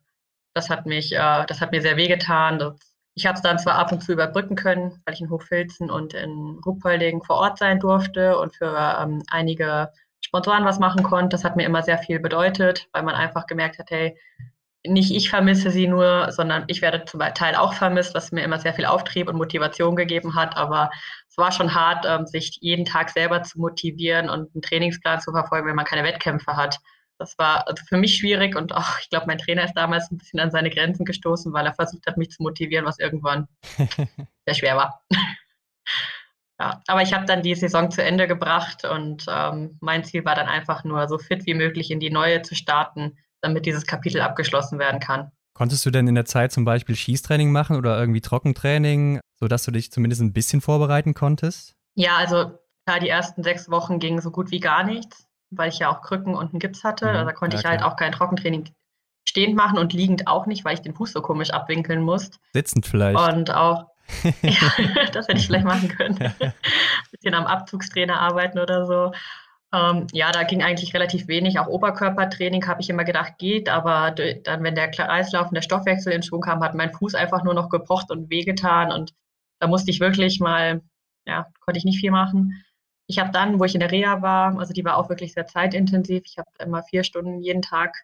[0.53, 2.77] Das hat mich, äh, das hat mir sehr wehgetan.
[3.15, 6.13] Ich habe es dann zwar ab und zu überbrücken können, weil ich in Hochfilzen und
[6.13, 11.31] in Ruhpolding vor Ort sein durfte und für ähm, einige Sponsoren was machen konnte.
[11.31, 14.19] Das hat mir immer sehr viel bedeutet, weil man einfach gemerkt hat, hey,
[14.87, 18.59] nicht ich vermisse sie nur, sondern ich werde zum Teil auch vermisst, was mir immer
[18.59, 20.57] sehr viel Auftrieb und Motivation gegeben hat.
[20.57, 20.91] Aber
[21.29, 25.33] es war schon hart, ähm, sich jeden Tag selber zu motivieren und einen Trainingsplan zu
[25.33, 26.79] verfolgen, wenn man keine Wettkämpfe hat.
[27.19, 30.19] Das war also für mich schwierig und auch, ich glaube, mein Trainer ist damals ein
[30.19, 33.49] bisschen an seine Grenzen gestoßen, weil er versucht hat, mich zu motivieren, was irgendwann
[34.47, 35.03] sehr schwer war.
[36.61, 40.35] ja, aber ich habe dann die Saison zu Ende gebracht und ähm, mein Ziel war
[40.35, 44.21] dann einfach nur, so fit wie möglich in die neue zu starten, damit dieses Kapitel
[44.21, 45.31] abgeschlossen werden kann.
[45.55, 49.71] Konntest du denn in der Zeit zum Beispiel Schießtraining machen oder irgendwie Trockentraining, sodass du
[49.71, 51.75] dich zumindest ein bisschen vorbereiten konntest?
[51.95, 55.79] Ja, also klar, die ersten sechs Wochen gingen so gut wie gar nichts, weil ich
[55.79, 57.07] ja auch Krücken und einen Gips hatte.
[57.07, 57.11] Mhm.
[57.13, 58.71] Also da konnte ja, ich halt auch kein Trockentraining
[59.27, 62.39] stehend machen und liegend auch nicht, weil ich den Fuß so komisch abwinkeln musste.
[62.53, 63.17] Sitzend vielleicht.
[63.17, 63.87] Und auch,
[64.43, 66.19] ja, das hätte ich vielleicht machen können.
[66.19, 66.53] Ein
[67.13, 69.13] bisschen am Abzugstrainer arbeiten oder so.
[69.75, 71.59] Ähm, ja, da ging eigentlich relativ wenig.
[71.59, 76.13] Auch Oberkörpertraining habe ich immer gedacht, geht, aber dann, wenn der Kreislauf und der Stoffwechsel
[76.13, 78.93] in Schwung kam, hat mein Fuß einfach nur noch gepocht und wehgetan.
[78.93, 79.13] Und
[79.59, 80.83] da musste ich wirklich mal,
[81.27, 82.65] ja, konnte ich nicht viel machen.
[83.09, 85.47] Ich habe dann, wo ich in der Reha war, also die war auch wirklich sehr
[85.47, 86.23] zeitintensiv.
[86.25, 87.97] Ich habe immer vier Stunden jeden Tag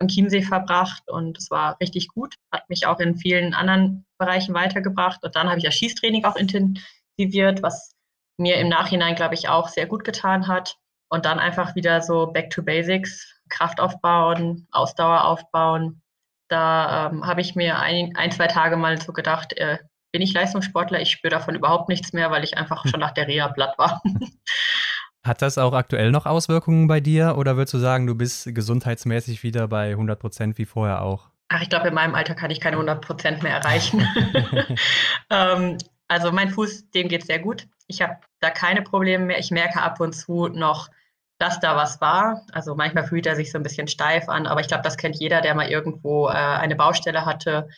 [0.00, 2.36] am Chiemsee verbracht und es war richtig gut.
[2.50, 5.22] Hat mich auch in vielen anderen Bereichen weitergebracht.
[5.22, 7.94] Und dann habe ich das Schießtraining auch intensiviert, was
[8.38, 10.78] mir im Nachhinein, glaube ich, auch sehr gut getan hat.
[11.08, 16.02] Und dann einfach wieder so back to basics, Kraft aufbauen, Ausdauer aufbauen.
[16.48, 19.78] Da ähm, habe ich mir ein, ein, zwei Tage mal so gedacht, äh,
[20.12, 21.00] bin ich Leistungssportler?
[21.00, 24.00] Ich spüre davon überhaupt nichts mehr, weil ich einfach schon nach der Reha platt war.
[25.24, 29.42] Hat das auch aktuell noch Auswirkungen bei dir oder würdest du sagen, du bist gesundheitsmäßig
[29.42, 31.28] wieder bei 100 Prozent wie vorher auch?
[31.48, 34.00] Ach, ich glaube, in meinem Alter kann ich keine 100 Prozent mehr erreichen.
[35.30, 37.66] ähm, also mein Fuß, dem geht sehr gut.
[37.86, 39.38] Ich habe da keine Probleme mehr.
[39.38, 40.88] Ich merke ab und zu noch,
[41.38, 42.44] dass da was war.
[42.52, 45.16] Also manchmal fühlt er sich so ein bisschen steif an, aber ich glaube, das kennt
[45.16, 47.68] jeder, der mal irgendwo äh, eine Baustelle hatte.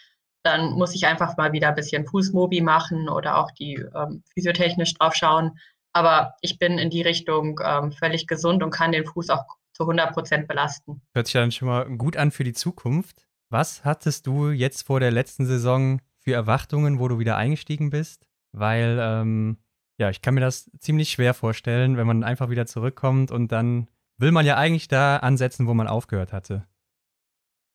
[0.43, 4.95] Dann muss ich einfach mal wieder ein bisschen Fußmobi machen oder auch die ähm, physiotechnisch
[4.95, 5.59] drauf schauen.
[5.93, 9.83] Aber ich bin in die Richtung ähm, völlig gesund und kann den Fuß auch zu
[9.83, 11.03] 100 Prozent belasten.
[11.15, 13.27] Hört sich dann schon mal gut an für die Zukunft.
[13.51, 18.27] Was hattest du jetzt vor der letzten Saison für Erwartungen, wo du wieder eingestiegen bist?
[18.53, 19.59] Weil ähm,
[20.01, 23.87] ja, ich kann mir das ziemlich schwer vorstellen, wenn man einfach wieder zurückkommt und dann
[24.17, 26.67] will man ja eigentlich da ansetzen, wo man aufgehört hatte.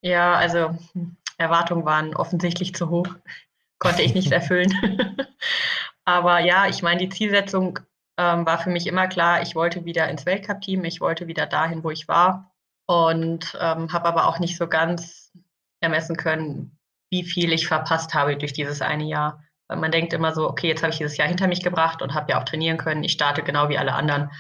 [0.02, 3.08] Ja, also hm, Erwartungen waren offensichtlich zu hoch,
[3.80, 4.74] konnte ich nicht erfüllen.
[6.06, 7.80] Aber ja, ich meine, die Zielsetzung
[8.18, 11.84] ähm, war für mich immer klar, ich wollte wieder ins Weltcup-Team, ich wollte wieder dahin,
[11.84, 12.52] wo ich war
[12.88, 15.32] und ähm, habe aber auch nicht so ganz
[15.80, 16.80] ermessen können,
[17.12, 19.45] wie viel ich verpasst habe durch dieses eine Jahr.
[19.68, 22.14] Weil man denkt immer so, okay, jetzt habe ich dieses Jahr hinter mich gebracht und
[22.14, 23.04] habe ja auch trainieren können.
[23.04, 24.32] Ich starte genau wie alle anderen.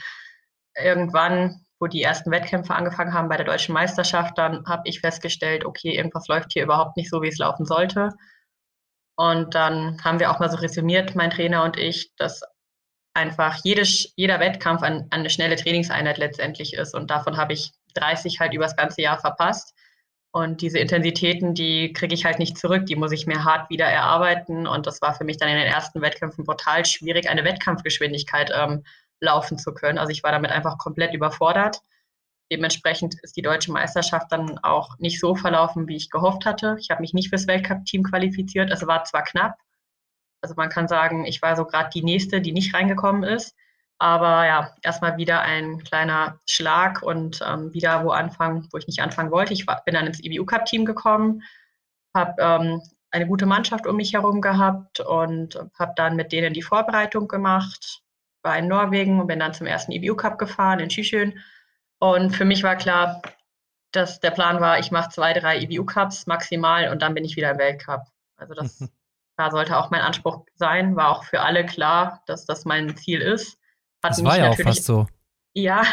[0.77, 5.65] Irgendwann, wo die ersten Wettkämpfe angefangen haben bei der deutschen Meisterschaft, dann habe ich festgestellt,
[5.65, 8.09] okay, irgendwas läuft hier überhaupt nicht so, wie es laufen sollte.
[9.15, 12.41] Und dann haben wir auch mal so resümiert, mein Trainer und ich, dass
[13.13, 16.93] einfach jedes, jeder Wettkampf an, an eine schnelle Trainingseinheit letztendlich ist.
[16.93, 19.73] Und davon habe ich 30 halt übers ganze Jahr verpasst.
[20.35, 23.85] Und diese Intensitäten, die kriege ich halt nicht zurück, die muss ich mir hart wieder
[23.85, 24.67] erarbeiten.
[24.67, 28.83] Und das war für mich dann in den ersten Wettkämpfen brutal schwierig, eine Wettkampfgeschwindigkeit ähm,
[29.21, 29.97] laufen zu können.
[29.97, 31.79] Also ich war damit einfach komplett überfordert.
[32.51, 36.75] Dementsprechend ist die deutsche Meisterschaft dann auch nicht so verlaufen, wie ich gehofft hatte.
[36.81, 38.69] Ich habe mich nicht fürs Weltcup-Team qualifiziert.
[38.71, 39.55] Es war zwar knapp.
[40.41, 43.55] Also man kann sagen, ich war so gerade die nächste, die nicht reingekommen ist.
[43.97, 49.01] Aber ja, erstmal wieder ein kleiner Schlag und ähm, wieder wo anfangen, wo ich nicht
[49.01, 49.53] anfangen wollte.
[49.53, 51.43] Ich war, bin dann ins IBU-Cup-Team gekommen,
[52.13, 52.81] habe ähm,
[53.11, 58.01] eine gute Mannschaft um mich herum gehabt und habe dann mit denen die Vorbereitung gemacht.
[58.43, 61.39] War in Norwegen und bin dann zum ersten IBU-Cup gefahren in Schüschön.
[61.99, 63.21] Und für mich war klar,
[63.91, 67.51] dass der Plan war, ich mache zwei, drei IBU-Cups maximal und dann bin ich wieder
[67.51, 68.01] im Weltcup.
[68.37, 68.83] Also das
[69.37, 73.21] da sollte auch mein Anspruch sein, war auch für alle klar, dass das mein Ziel
[73.21, 73.59] ist.
[74.05, 75.07] Hat das war ja auch fast so.
[75.53, 75.83] Ja,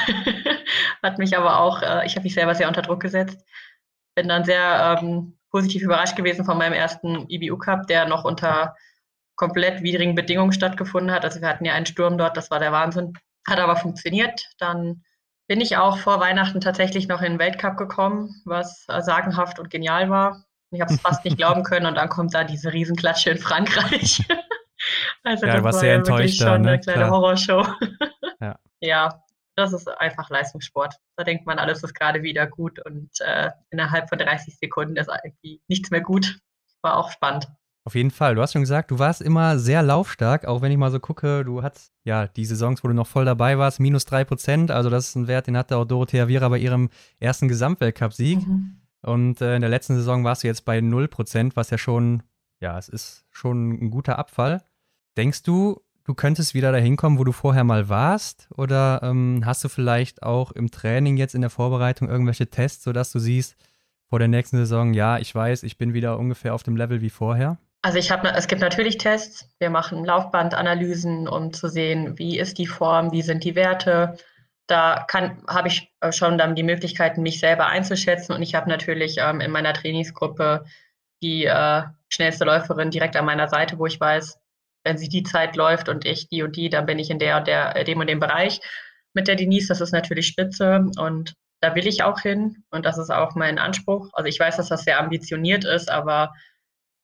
[1.02, 3.38] hat mich aber auch, äh, ich habe mich selber sehr unter Druck gesetzt.
[4.14, 8.76] Bin dann sehr ähm, positiv überrascht gewesen von meinem ersten IBU Cup, der noch unter
[9.36, 11.24] komplett widrigen Bedingungen stattgefunden hat.
[11.24, 13.14] Also wir hatten ja einen Sturm dort, das war der Wahnsinn.
[13.48, 14.48] Hat aber funktioniert.
[14.58, 15.04] Dann
[15.48, 19.70] bin ich auch vor Weihnachten tatsächlich noch in den Weltcup gekommen, was äh, sagenhaft und
[19.70, 20.44] genial war.
[20.70, 24.22] Ich habe es fast nicht glauben können und dann kommt da diese Riesenklatsche in Frankreich.
[25.24, 26.70] Also ja, das war sehr enttäuscht schon ne?
[26.70, 27.10] eine kleine Klar.
[27.10, 27.66] Horrorshow.
[28.40, 28.58] Ja.
[28.80, 29.22] ja,
[29.54, 30.94] das ist einfach Leistungssport.
[31.16, 35.08] Da denkt man, alles ist gerade wieder gut und äh, innerhalb von 30 Sekunden ist
[35.08, 36.38] eigentlich nichts mehr gut.
[36.82, 37.48] War auch spannend.
[37.84, 38.36] Auf jeden Fall.
[38.36, 41.44] Du hast schon gesagt, du warst immer sehr laufstark, auch wenn ich mal so gucke,
[41.44, 44.70] du hattest ja die Saisons, wo du noch voll dabei warst, minus drei Prozent.
[44.70, 48.46] Also das ist ein Wert, den hatte auch Dorothea Viera bei ihrem ersten Gesamtweltcup-Sieg.
[48.46, 48.82] Mhm.
[49.02, 52.22] Und äh, in der letzten Saison warst du jetzt bei null Prozent, was ja schon,
[52.60, 54.62] ja, es ist schon ein guter Abfall.
[55.16, 58.48] Denkst du, du könntest wieder dahin kommen, wo du vorher mal warst?
[58.56, 63.12] Oder ähm, hast du vielleicht auch im Training jetzt in der Vorbereitung irgendwelche Tests, sodass
[63.12, 63.56] du siehst,
[64.08, 67.08] vor der nächsten Saison, ja, ich weiß, ich bin wieder ungefähr auf dem Level wie
[67.08, 67.56] vorher?
[67.80, 69.48] Also ich habe, es gibt natürlich Tests.
[69.58, 74.18] Wir machen Laufbandanalysen, um zu sehen, wie ist die Form, wie sind die Werte.
[74.66, 75.06] Da
[75.48, 78.34] habe ich äh, schon dann die Möglichkeiten, mich selber einzuschätzen.
[78.34, 80.66] Und ich habe natürlich ähm, in meiner Trainingsgruppe
[81.22, 84.38] die äh, schnellste Läuferin direkt an meiner Seite, wo ich weiß,
[84.84, 87.40] wenn sie die Zeit läuft und ich die und die, dann bin ich in der
[87.40, 88.60] der, äh, dem und dem Bereich.
[89.14, 92.98] Mit der Denise, das ist natürlich spitze und da will ich auch hin und das
[92.98, 94.10] ist auch mein Anspruch.
[94.14, 96.32] Also ich weiß, dass das sehr ambitioniert ist, aber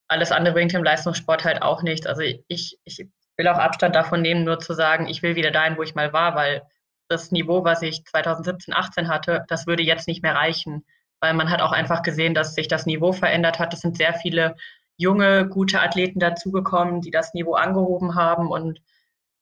[0.08, 2.06] alles andere bringt im Leistungssport halt auch nichts.
[2.06, 5.76] Also ich, ich will auch Abstand davon nehmen, nur zu sagen, ich will wieder dahin,
[5.76, 6.62] wo ich mal war, weil
[7.08, 10.84] das Niveau, was ich 2017, 18 hatte, das würde jetzt nicht mehr reichen,
[11.20, 13.72] weil man hat auch einfach gesehen, dass sich das Niveau verändert hat.
[13.72, 14.56] Es sind sehr viele
[14.98, 18.82] junge, gute Athleten dazugekommen, die das Niveau angehoben haben und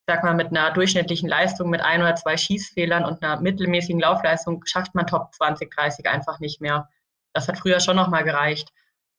[0.07, 4.65] sag mal, mit einer durchschnittlichen Leistung, mit ein oder zwei Schießfehlern und einer mittelmäßigen Laufleistung
[4.65, 6.89] schafft man Top 20, 30 einfach nicht mehr.
[7.33, 8.73] Das hat früher schon nochmal gereicht.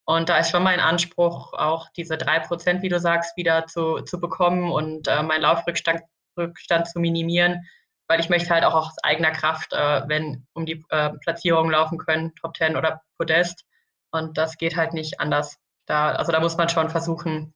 [0.06, 4.00] Und da ist schon mein Anspruch, auch diese drei Prozent, wie du sagst, wieder zu,
[4.00, 6.00] zu bekommen und äh, meinen Laufrückstand
[6.38, 7.68] Rückstand zu minimieren,
[8.06, 11.98] weil ich möchte halt auch aus eigener Kraft, äh, wenn um die äh, Platzierungen laufen
[11.98, 13.66] können, Top 10 oder Podest.
[14.10, 15.58] Und das geht halt nicht anders.
[15.88, 17.54] Da, also da muss man schon versuchen,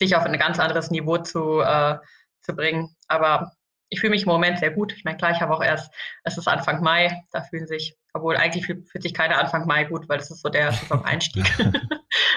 [0.00, 1.98] sich auf ein ganz anderes Niveau zu, äh,
[2.40, 2.96] zu bringen.
[3.08, 3.52] Aber
[3.90, 4.92] ich fühle mich im Moment sehr gut.
[4.92, 5.92] Ich meine, klar, ich habe auch erst,
[6.24, 9.84] es ist Anfang Mai, da fühlen sich, obwohl eigentlich fühlt, fühlt sich keiner Anfang Mai
[9.84, 11.46] gut, weil das ist so der Saison-Einstieg.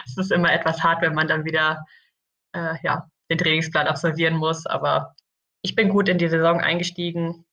[0.06, 1.86] es ist immer etwas hart, wenn man dann wieder
[2.54, 4.66] äh, ja, den Trainingsplan absolvieren muss.
[4.66, 5.16] Aber
[5.62, 7.46] ich bin gut in die Saison eingestiegen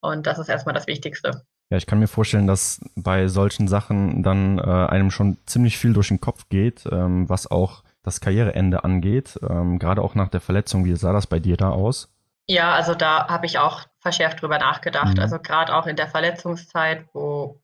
[0.00, 1.44] und das ist erstmal das Wichtigste.
[1.70, 5.92] Ja, ich kann mir vorstellen, dass bei solchen Sachen dann äh, einem schon ziemlich viel
[5.92, 9.38] durch den Kopf geht, ähm, was auch das Karriereende angeht.
[9.48, 12.14] Ähm, Gerade auch nach der Verletzung, wie sah das bei dir da aus?
[12.46, 15.16] Ja, also da habe ich auch verschärft drüber nachgedacht.
[15.16, 15.22] Mhm.
[15.22, 17.60] Also gerade auch in der Verletzungszeit, wo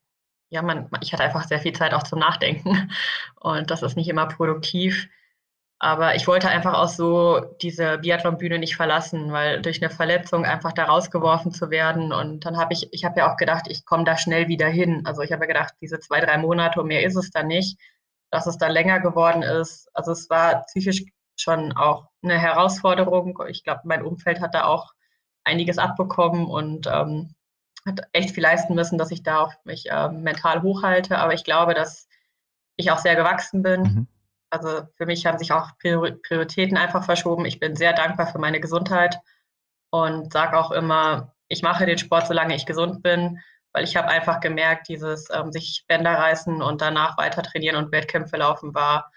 [0.49, 2.91] ja man, ich hatte einfach sehr viel Zeit auch zum Nachdenken
[3.37, 5.09] und das ist nicht immer produktiv.
[5.83, 10.73] Aber ich wollte einfach auch so diese Biathlon-Bühne nicht verlassen, weil durch eine Verletzung einfach
[10.73, 12.13] da rausgeworfen zu werden.
[12.13, 15.03] Und dann habe ich, ich habe ja auch gedacht, ich komme da schnell wieder hin.
[15.07, 17.79] Also ich habe ja gedacht, diese zwei, drei Monate, mehr ist es dann nicht,
[18.31, 19.89] dass es dann länger geworden ist.
[19.95, 21.03] Also es war psychisch
[21.37, 23.43] schon auch eine Herausforderung.
[23.49, 24.93] Ich glaube, mein Umfeld hat da auch
[25.45, 27.35] einiges abbekommen und ähm,
[27.87, 31.17] hat echt viel leisten müssen, dass ich da auch mich äh, mental hochhalte.
[31.17, 32.07] Aber ich glaube, dass
[32.77, 33.83] ich auch sehr gewachsen bin.
[33.83, 34.07] Mhm.
[34.51, 37.45] Also für mich haben sich auch Prioritäten einfach verschoben.
[37.45, 39.19] Ich bin sehr dankbar für meine Gesundheit
[39.91, 43.39] und sage auch immer, ich mache den Sport, solange ich gesund bin,
[43.73, 47.93] weil ich habe einfach gemerkt, dieses ähm, sich Bänder reißen und danach weiter trainieren und
[47.93, 49.11] Wettkämpfe laufen war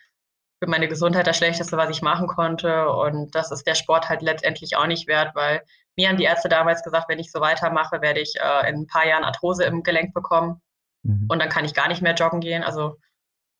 [0.63, 2.89] für meine Gesundheit das Schlechteste, was ich machen konnte.
[2.89, 5.61] Und das ist der Sport halt letztendlich auch nicht wert, weil
[5.97, 8.87] mir haben die Ärzte damals gesagt, wenn ich so weitermache, werde ich äh, in ein
[8.87, 10.61] paar Jahren Arthrose im Gelenk bekommen.
[11.03, 11.27] Mhm.
[11.27, 12.63] Und dann kann ich gar nicht mehr joggen gehen.
[12.63, 12.97] Also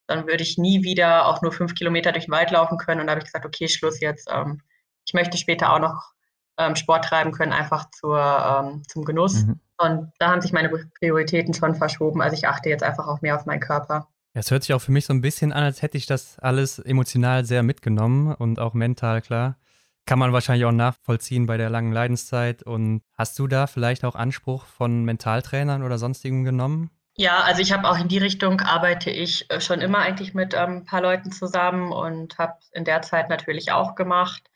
[0.07, 3.01] dann würde ich nie wieder auch nur fünf Kilometer durch den Wald laufen können.
[3.01, 4.29] Und da habe ich gesagt, okay, Schluss jetzt.
[4.31, 4.61] Ähm,
[5.05, 6.13] ich möchte später auch noch
[6.57, 9.45] ähm, Sport treiben können, einfach zur, ähm, zum Genuss.
[9.45, 9.59] Mhm.
[9.77, 12.21] Und da haben sich meine Prioritäten schon verschoben.
[12.21, 14.07] Also ich achte jetzt einfach auch mehr auf meinen Körper.
[14.33, 16.79] Es hört sich auch für mich so ein bisschen an, als hätte ich das alles
[16.79, 19.57] emotional sehr mitgenommen und auch mental, klar.
[20.05, 22.63] Kann man wahrscheinlich auch nachvollziehen bei der langen Leidenszeit.
[22.63, 26.89] Und hast du da vielleicht auch Anspruch von Mentaltrainern oder sonstigen genommen?
[27.15, 30.53] Ja, also ich habe auch in die Richtung arbeite ich äh, schon immer eigentlich mit
[30.55, 34.49] ähm, ein paar Leuten zusammen und habe in der Zeit natürlich auch gemacht.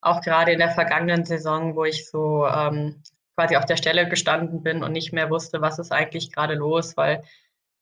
[0.00, 3.02] Auch gerade in der vergangenen Saison, wo ich so ähm,
[3.34, 6.96] quasi auf der Stelle gestanden bin und nicht mehr wusste, was ist eigentlich gerade los,
[6.96, 7.24] weil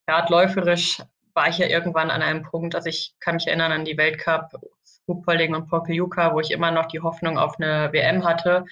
[0.07, 1.03] gerade läuferisch
[1.35, 4.53] war ich ja irgendwann an einem Punkt, also ich kann mich erinnern an die Weltcup
[5.09, 8.65] Ruhpolding und Pokljuka, wo ich immer noch die Hoffnung auf eine WM hatte,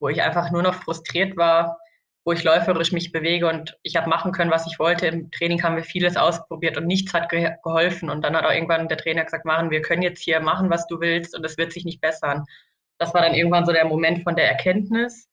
[0.00, 1.78] wo ich einfach nur noch frustriert war,
[2.24, 5.06] wo ich läuferisch mich bewege und ich habe machen können, was ich wollte.
[5.06, 8.10] Im Training haben wir vieles ausprobiert und nichts hat ge geholfen.
[8.10, 10.86] Und dann hat auch irgendwann der Trainer gesagt, Maren, wir können jetzt hier machen, was
[10.86, 12.44] du willst und es wird sich nicht bessern.
[12.98, 15.28] Das war dann irgendwann so der Moment von der Erkenntnis.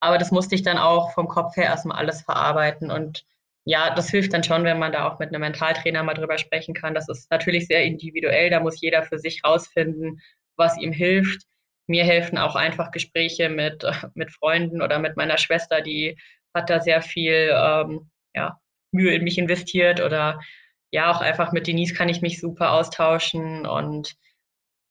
[0.00, 3.24] Aber das musste ich dann auch vom Kopf her erstmal alles verarbeiten und
[3.64, 6.74] ja, das hilft dann schon, wenn man da auch mit einem Mentaltrainer mal drüber sprechen
[6.74, 6.94] kann.
[6.94, 8.50] Das ist natürlich sehr individuell.
[8.50, 10.20] Da muss jeder für sich rausfinden,
[10.56, 11.46] was ihm hilft.
[11.90, 16.16] Mir helfen auch einfach Gespräche mit, mit Freunden oder mit meiner Schwester, die
[16.54, 18.58] hat da sehr viel ähm, ja,
[18.92, 20.40] Mühe in mich investiert oder
[20.92, 24.16] ja, auch einfach mit Denise kann ich mich super austauschen und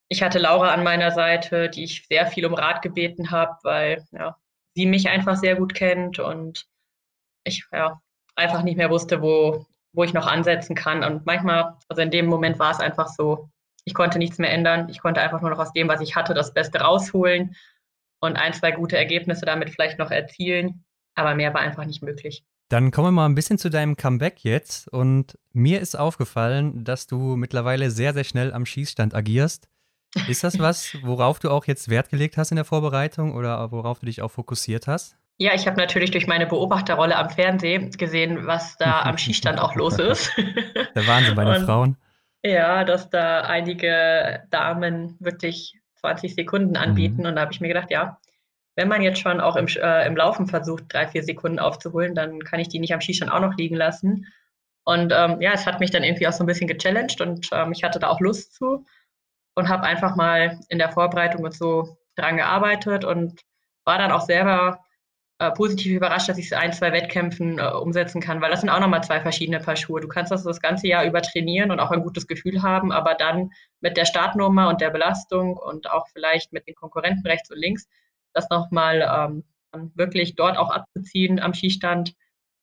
[0.08, 4.04] ich hatte Laura an meiner Seite, die ich sehr viel um Rat gebeten habe, weil
[4.12, 4.36] ja,
[4.74, 6.66] sie mich einfach sehr gut kennt und
[7.44, 8.00] ich ja,
[8.34, 11.04] einfach nicht mehr wusste, wo, wo ich noch ansetzen kann.
[11.04, 13.48] Und manchmal, also in dem Moment war es einfach so,
[13.84, 14.88] ich konnte nichts mehr ändern.
[14.88, 17.56] Ich konnte einfach nur noch aus dem, was ich hatte, das Beste rausholen
[18.20, 20.84] und ein, zwei gute Ergebnisse damit vielleicht noch erzielen.
[21.14, 22.44] Aber mehr war einfach nicht möglich.
[22.68, 24.86] Dann kommen wir mal ein bisschen zu deinem Comeback jetzt.
[24.88, 29.68] Und mir ist aufgefallen, dass du mittlerweile sehr, sehr schnell am Schießstand agierst.
[30.28, 33.98] Ist das was, worauf du auch jetzt Wert gelegt hast in der Vorbereitung oder worauf
[33.98, 35.16] du dich auch fokussiert hast?
[35.38, 39.74] Ja, ich habe natürlich durch meine Beobachterrolle am Fernsehen gesehen, was da am Schießstand auch
[39.74, 40.30] los ist.
[40.36, 41.96] Der Wahnsinn bei den Frauen.
[42.42, 47.22] Ja, dass da einige Damen wirklich 20 Sekunden anbieten.
[47.22, 47.26] Mhm.
[47.26, 48.18] Und da habe ich mir gedacht, ja,
[48.76, 52.42] wenn man jetzt schon auch im, äh, im Laufen versucht, drei, vier Sekunden aufzuholen, dann
[52.44, 54.26] kann ich die nicht am Schießstand auch noch liegen lassen.
[54.84, 57.72] Und ähm, ja, es hat mich dann irgendwie auch so ein bisschen gechallenged und ähm,
[57.72, 58.86] ich hatte da auch Lust zu
[59.54, 63.40] und habe einfach mal in der Vorbereitung und so dran gearbeitet und
[63.84, 64.80] war dann auch selber
[65.40, 68.68] äh, positiv überrascht, dass ich es ein, zwei Wettkämpfen äh, umsetzen kann, weil das sind
[68.68, 70.02] auch nochmal zwei verschiedene Paar Schuhe.
[70.02, 73.14] Du kannst das das ganze Jahr über trainieren und auch ein gutes Gefühl haben, aber
[73.14, 73.50] dann
[73.80, 77.88] mit der Startnummer und der Belastung und auch vielleicht mit den Konkurrenten rechts und links,
[78.34, 82.14] das nochmal ähm, wirklich dort auch abzuziehen am Skistand,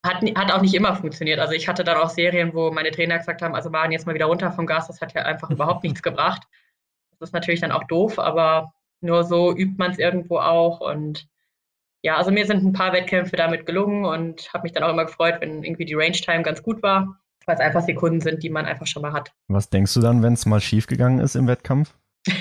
[0.05, 1.39] hat, hat auch nicht immer funktioniert.
[1.39, 4.13] Also ich hatte dann auch Serien, wo meine Trainer gesagt haben, also waren jetzt mal
[4.13, 6.43] wieder runter vom Gas, das hat ja einfach überhaupt nichts gebracht.
[7.19, 10.79] Das ist natürlich dann auch doof, aber nur so übt man es irgendwo auch.
[10.79, 11.27] Und
[12.03, 15.05] ja, also mir sind ein paar Wettkämpfe damit gelungen und habe mich dann auch immer
[15.05, 18.49] gefreut, wenn irgendwie die Range Time ganz gut war, weil es einfach Sekunden sind, die
[18.49, 19.31] man einfach schon mal hat.
[19.47, 21.93] Was denkst du dann, wenn es mal schief gegangen ist im Wettkampf?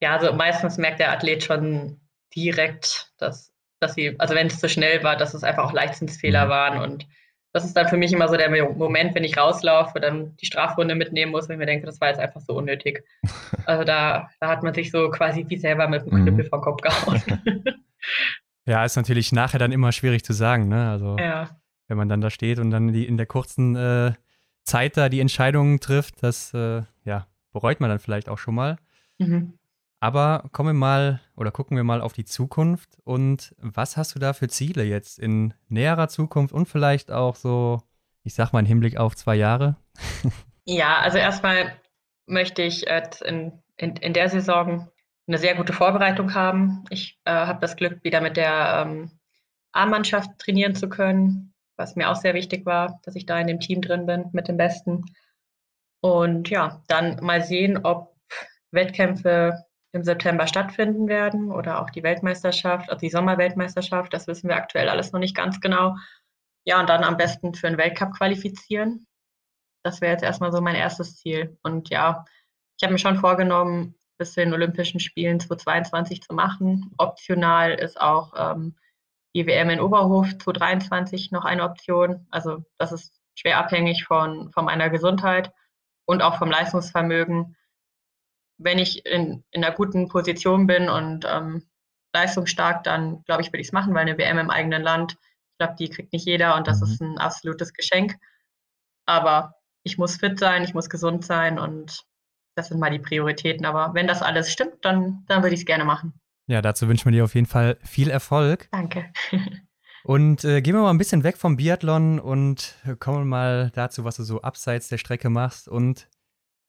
[0.00, 2.00] ja, also meistens merkt der Athlet schon
[2.34, 6.46] direkt, dass, dass sie, also wenn es zu schnell war, dass es einfach auch Leichtsinnsfehler
[6.46, 6.50] mhm.
[6.50, 7.06] waren und
[7.52, 10.94] das ist dann für mich immer so der Moment, wenn ich rauslaufe, dann die Strafrunde
[10.94, 13.04] mitnehmen muss, wenn ich mir denke, das war jetzt einfach so unnötig.
[13.66, 16.22] Also da, da hat man sich so quasi wie selber mit dem mhm.
[16.22, 16.48] Knüppel mhm.
[16.48, 17.22] vom Kopf gehauen.
[18.66, 20.90] Ja, ist natürlich nachher dann immer schwierig zu sagen, ne?
[20.90, 21.58] Also ja.
[21.86, 24.12] wenn man dann da steht und dann die, in der kurzen äh,
[24.64, 28.76] Zeit da die Entscheidungen trifft, das äh, ja, bereut man dann vielleicht auch schon mal.
[29.18, 29.58] Mhm.
[30.00, 34.20] Aber kommen wir mal oder gucken wir mal auf die Zukunft und was hast du
[34.20, 37.82] da für Ziele jetzt in näherer Zukunft und vielleicht auch so,
[38.22, 39.76] ich sag mal, im Hinblick auf zwei Jahre?
[40.70, 41.72] Ja, also erstmal
[42.26, 44.90] möchte ich in, in, in der Saison
[45.28, 46.84] eine sehr gute Vorbereitung haben.
[46.90, 49.10] Ich äh, habe das Glück, wieder mit der ähm,
[49.72, 53.60] A-Mannschaft trainieren zu können, was mir auch sehr wichtig war, dass ich da in dem
[53.60, 55.04] Team drin bin mit den Besten.
[56.00, 58.16] Und ja, dann mal sehen, ob
[58.70, 64.12] Wettkämpfe im September stattfinden werden oder auch die Weltmeisterschaft, also die Sommerweltmeisterschaft.
[64.12, 65.96] Das wissen wir aktuell alles noch nicht ganz genau.
[66.64, 69.06] Ja, und dann am besten für einen Weltcup qualifizieren.
[69.82, 71.58] Das wäre jetzt erstmal so mein erstes Ziel.
[71.62, 72.24] Und ja,
[72.76, 76.92] ich habe mir schon vorgenommen, bis zu den Olympischen Spielen 2022 zu machen.
[76.98, 78.76] Optional ist auch ähm,
[79.34, 82.26] die WM in Oberhof 2023 noch eine Option.
[82.30, 85.52] Also das ist schwer abhängig von, von meiner Gesundheit
[86.06, 87.56] und auch vom Leistungsvermögen
[88.58, 91.66] wenn ich in, in einer guten Position bin und ähm,
[92.12, 95.58] leistungsstark, dann glaube ich, würde ich es machen, weil eine WM im eigenen Land, ich
[95.58, 96.86] glaube, die kriegt nicht jeder und das mhm.
[96.86, 98.16] ist ein absolutes Geschenk.
[99.06, 99.54] Aber
[99.84, 102.04] ich muss fit sein, ich muss gesund sein und
[102.58, 103.64] das sind mal die Prioritäten.
[103.64, 106.12] Aber wenn das alles stimmt, dann, dann würde ich es gerne machen.
[106.46, 108.68] Ja, dazu wünschen wir dir auf jeden Fall viel Erfolg.
[108.72, 109.12] Danke.
[110.04, 114.16] und äh, gehen wir mal ein bisschen weg vom Biathlon und kommen mal dazu, was
[114.16, 115.68] du so abseits der Strecke machst.
[115.68, 116.08] Und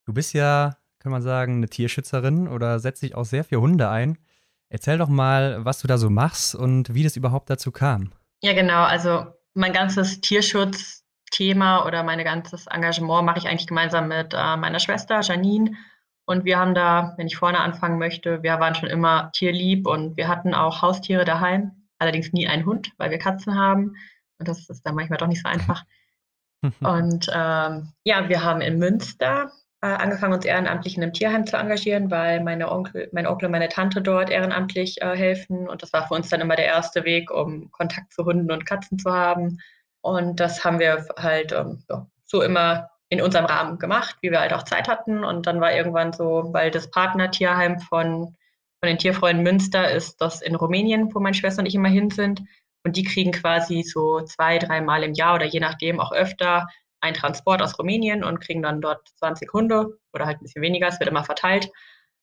[0.06, 3.89] du bist ja kann man sagen, eine Tierschützerin oder setzt sich auch sehr für Hunde
[3.89, 4.17] ein.
[4.69, 8.12] Erzähl doch mal, was du da so machst und wie das überhaupt dazu kam.
[8.41, 8.84] Ja, genau.
[8.84, 10.21] Also mein ganzes
[11.30, 15.72] Tierschutzthema oder mein ganzes Engagement mache ich eigentlich gemeinsam mit äh, meiner Schwester Janine.
[16.26, 20.15] Und wir haben da, wenn ich vorne anfangen möchte, wir waren schon immer tierlieb und
[20.15, 21.72] wir hatten auch Haustiere daheim.
[21.98, 23.96] Allerdings nie einen Hund, weil wir Katzen haben.
[24.38, 25.84] Und das ist dann manchmal doch nicht so einfach.
[26.82, 29.51] und ähm, ja, wir haben in Münster
[29.82, 33.53] äh, angefangen, uns ehrenamtlich in einem Tierheim zu engagieren, weil meine Onkel, mein Onkel und
[33.53, 35.68] meine Tante dort ehrenamtlich äh, helfen.
[35.68, 38.66] Und das war für uns dann immer der erste Weg, um Kontakt zu Hunden und
[38.66, 39.60] Katzen zu haben.
[40.02, 41.84] Und das haben wir halt ähm,
[42.26, 45.24] so immer in unserem Rahmen gemacht, wie wir halt auch Zeit hatten.
[45.24, 48.36] Und dann war irgendwann so, weil das Partnertierheim von,
[48.80, 52.12] von den Tierfreunden Münster ist das in Rumänien, wo meine Schwester und ich immer hin
[52.12, 52.41] sind.
[52.86, 56.68] Und die kriegen quasi so zwei, dreimal im Jahr oder je nachdem auch öfter
[57.02, 60.88] einen Transport aus Rumänien und kriegen dann dort 20 Hunde oder halt ein bisschen weniger,
[60.88, 61.70] es wird immer verteilt,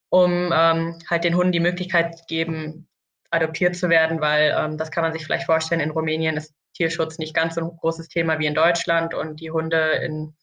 [0.09, 2.87] um ähm, halt den Hunden die Möglichkeit zu geben,
[3.29, 7.17] adoptiert zu werden, weil ähm, das kann man sich vielleicht vorstellen, in Rumänien ist Tierschutz
[7.17, 10.35] nicht ganz so ein großes Thema wie in Deutschland und die Hunde in,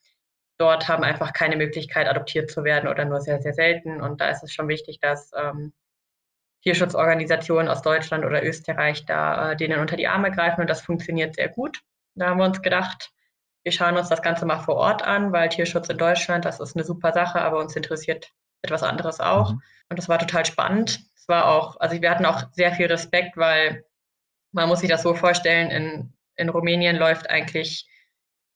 [0.59, 4.01] dort haben einfach keine Möglichkeit, adoptiert zu werden oder nur sehr, sehr selten.
[4.01, 5.73] Und da ist es schon wichtig, dass ähm,
[6.63, 11.37] Tierschutzorganisationen aus Deutschland oder Österreich da äh, denen unter die Arme greifen und das funktioniert
[11.37, 11.81] sehr gut.
[12.15, 13.13] Da haben wir uns gedacht,
[13.63, 16.77] wir schauen uns das Ganze mal vor Ort an, weil Tierschutz in Deutschland, das ist
[16.77, 18.33] eine super Sache, aber uns interessiert
[18.63, 19.53] etwas anderes auch.
[19.53, 19.63] Mhm.
[19.91, 21.01] Und das war total spannend.
[21.17, 23.85] Es war auch, also wir hatten auch sehr viel Respekt, weil
[24.53, 27.87] man muss sich das so vorstellen, in, in Rumänien läuft eigentlich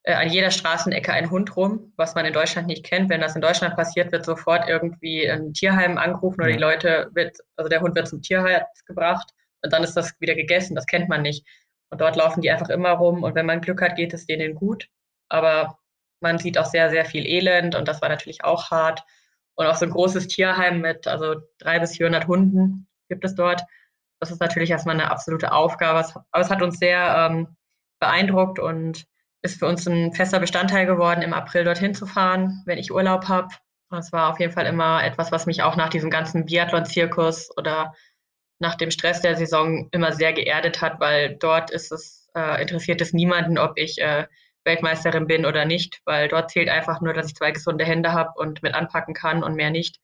[0.09, 3.11] äh, an jeder Straßenecke ein Hund rum, was man in Deutschland nicht kennt.
[3.11, 7.37] Wenn das in Deutschland passiert, wird sofort irgendwie ein Tierheim angerufen oder die Leute wird,
[7.57, 9.31] also der Hund wird zum Tierheim gebracht
[9.63, 10.75] und dann ist das wieder gegessen.
[10.75, 11.47] Das kennt man nicht.
[11.91, 14.55] Und dort laufen die einfach immer rum und wenn man Glück hat, geht es denen
[14.55, 14.89] gut.
[15.29, 15.79] Aber
[16.21, 19.03] man sieht auch sehr, sehr viel Elend und das war natürlich auch hart.
[19.57, 23.63] Und auch so ein großes Tierheim mit also drei bis 400 Hunden gibt es dort.
[24.21, 26.09] Das ist natürlich erstmal eine absolute Aufgabe.
[26.31, 27.58] Aber es hat uns sehr ähm,
[28.01, 29.05] beeindruckt und
[29.43, 33.29] ist für uns ein fester Bestandteil geworden, im April dorthin zu fahren, wenn ich Urlaub
[33.29, 33.49] habe.
[33.91, 37.95] Das war auf jeden Fall immer etwas, was mich auch nach diesem ganzen Biathlon-Zirkus oder
[38.59, 43.01] nach dem Stress der Saison immer sehr geerdet hat, weil dort ist es, äh, interessiert
[43.01, 44.27] es niemanden, ob ich äh,
[44.65, 48.33] Weltmeisterin bin oder nicht, weil dort zählt einfach nur, dass ich zwei gesunde Hände habe
[48.37, 50.01] und mit anpacken kann und mehr nicht.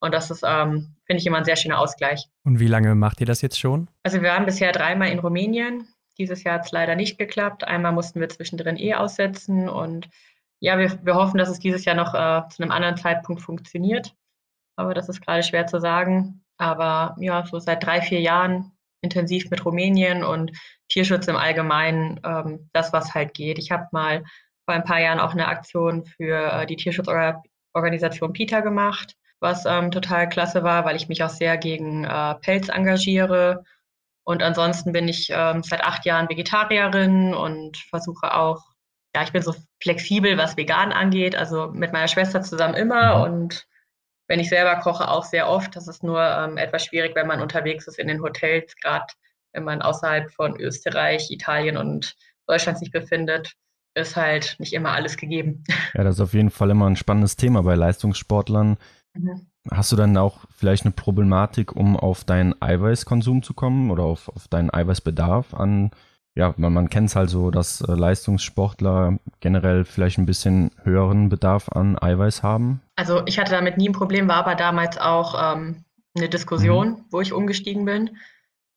[0.00, 2.26] Und das ist, ähm, finde ich, immer ein sehr schöner Ausgleich.
[2.44, 3.88] Und wie lange macht ihr das jetzt schon?
[4.02, 5.86] Also wir waren bisher dreimal in Rumänien.
[6.22, 7.64] Dieses Jahr hat es leider nicht geklappt.
[7.64, 9.68] Einmal mussten wir zwischendrin eh aussetzen.
[9.68, 10.08] Und
[10.60, 14.14] ja, wir, wir hoffen, dass es dieses Jahr noch äh, zu einem anderen Zeitpunkt funktioniert.
[14.76, 16.44] Aber das ist gerade schwer zu sagen.
[16.58, 18.70] Aber ja, so seit drei, vier Jahren
[19.00, 20.52] intensiv mit Rumänien und
[20.88, 23.58] Tierschutz im Allgemeinen, ähm, das, was halt geht.
[23.58, 24.22] Ich habe mal
[24.64, 29.90] vor ein paar Jahren auch eine Aktion für äh, die Tierschutzorganisation PETA gemacht, was ähm,
[29.90, 33.64] total klasse war, weil ich mich auch sehr gegen äh, Pelz engagiere
[34.24, 38.62] und ansonsten bin ich ähm, seit acht Jahren Vegetarierin und versuche auch,
[39.14, 43.22] ja, ich bin so flexibel, was vegan angeht, also mit meiner Schwester zusammen immer mhm.
[43.22, 43.66] und
[44.28, 45.76] wenn ich selber koche, auch sehr oft.
[45.76, 49.06] Das ist nur ähm, etwas schwierig, wenn man unterwegs ist in den Hotels, gerade
[49.52, 52.14] wenn man außerhalb von Österreich, Italien und
[52.46, 53.52] Deutschland sich befindet,
[53.94, 55.64] ist halt nicht immer alles gegeben.
[55.94, 58.78] Ja, das ist auf jeden Fall immer ein spannendes Thema bei Leistungssportlern.
[59.12, 59.51] Mhm.
[59.70, 64.28] Hast du dann auch vielleicht eine Problematik, um auf deinen Eiweißkonsum zu kommen oder auf,
[64.28, 65.92] auf deinen Eiweißbedarf an?
[66.34, 71.28] Ja, man, man kennt es halt so, dass äh, Leistungssportler generell vielleicht ein bisschen höheren
[71.28, 72.80] Bedarf an Eiweiß haben.
[72.96, 75.84] Also ich hatte damit nie ein Problem, war aber damals auch ähm,
[76.16, 77.04] eine Diskussion, mhm.
[77.10, 78.16] wo ich umgestiegen bin.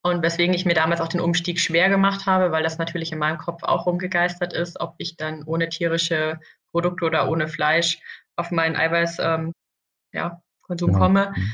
[0.04, 3.18] Und weswegen ich mir damals auch den Umstieg schwer gemacht habe, weil das natürlich in
[3.18, 8.00] meinem Kopf auch rumgegeistert ist, ob ich dann ohne tierische Produkte oder ohne Fleisch
[8.36, 9.52] auf meinen Eiweiß ähm,
[10.14, 11.00] ja, Konsum genau.
[11.00, 11.54] komme, mhm.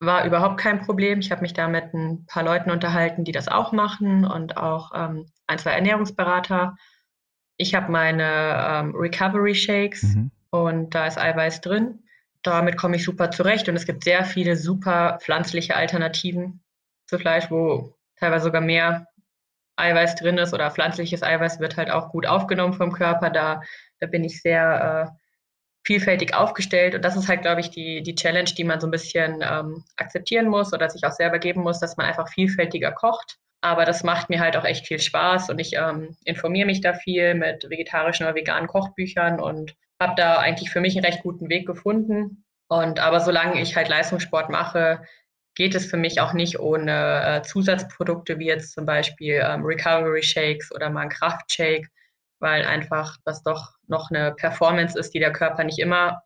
[0.00, 1.20] war überhaupt kein Problem.
[1.20, 4.92] Ich habe mich da mit ein paar Leuten unterhalten, die das auch machen und auch
[4.94, 6.76] ähm, ein, zwei Ernährungsberater.
[7.56, 8.24] Ich habe meine
[8.68, 10.30] ähm, Recovery Shakes mhm.
[10.50, 12.00] und da ist Eiweiß drin.
[12.42, 16.62] Damit komme ich super zurecht und es gibt sehr viele super pflanzliche Alternativen
[17.06, 19.06] zu Fleisch, wo teilweise sogar mehr
[19.76, 23.30] Eiweiß drin ist oder pflanzliches Eiweiß wird halt auch gut aufgenommen vom Körper.
[23.30, 23.62] Da,
[23.98, 25.23] da bin ich sehr äh,
[25.84, 26.94] vielfältig aufgestellt.
[26.94, 29.84] Und das ist halt, glaube ich, die, die Challenge, die man so ein bisschen ähm,
[29.96, 33.38] akzeptieren muss oder sich auch selber geben muss, dass man einfach vielfältiger kocht.
[33.60, 36.92] Aber das macht mir halt auch echt viel Spaß und ich ähm, informiere mich da
[36.92, 41.48] viel mit vegetarischen oder veganen Kochbüchern und habe da eigentlich für mich einen recht guten
[41.48, 42.44] Weg gefunden.
[42.68, 45.02] Und aber solange ich halt Leistungssport mache,
[45.54, 50.22] geht es für mich auch nicht ohne äh, Zusatzprodukte wie jetzt zum Beispiel ähm, Recovery
[50.22, 51.88] Shakes oder mal ein Kraftshake
[52.44, 56.22] weil einfach das doch noch eine Performance ist, die der Körper nicht immer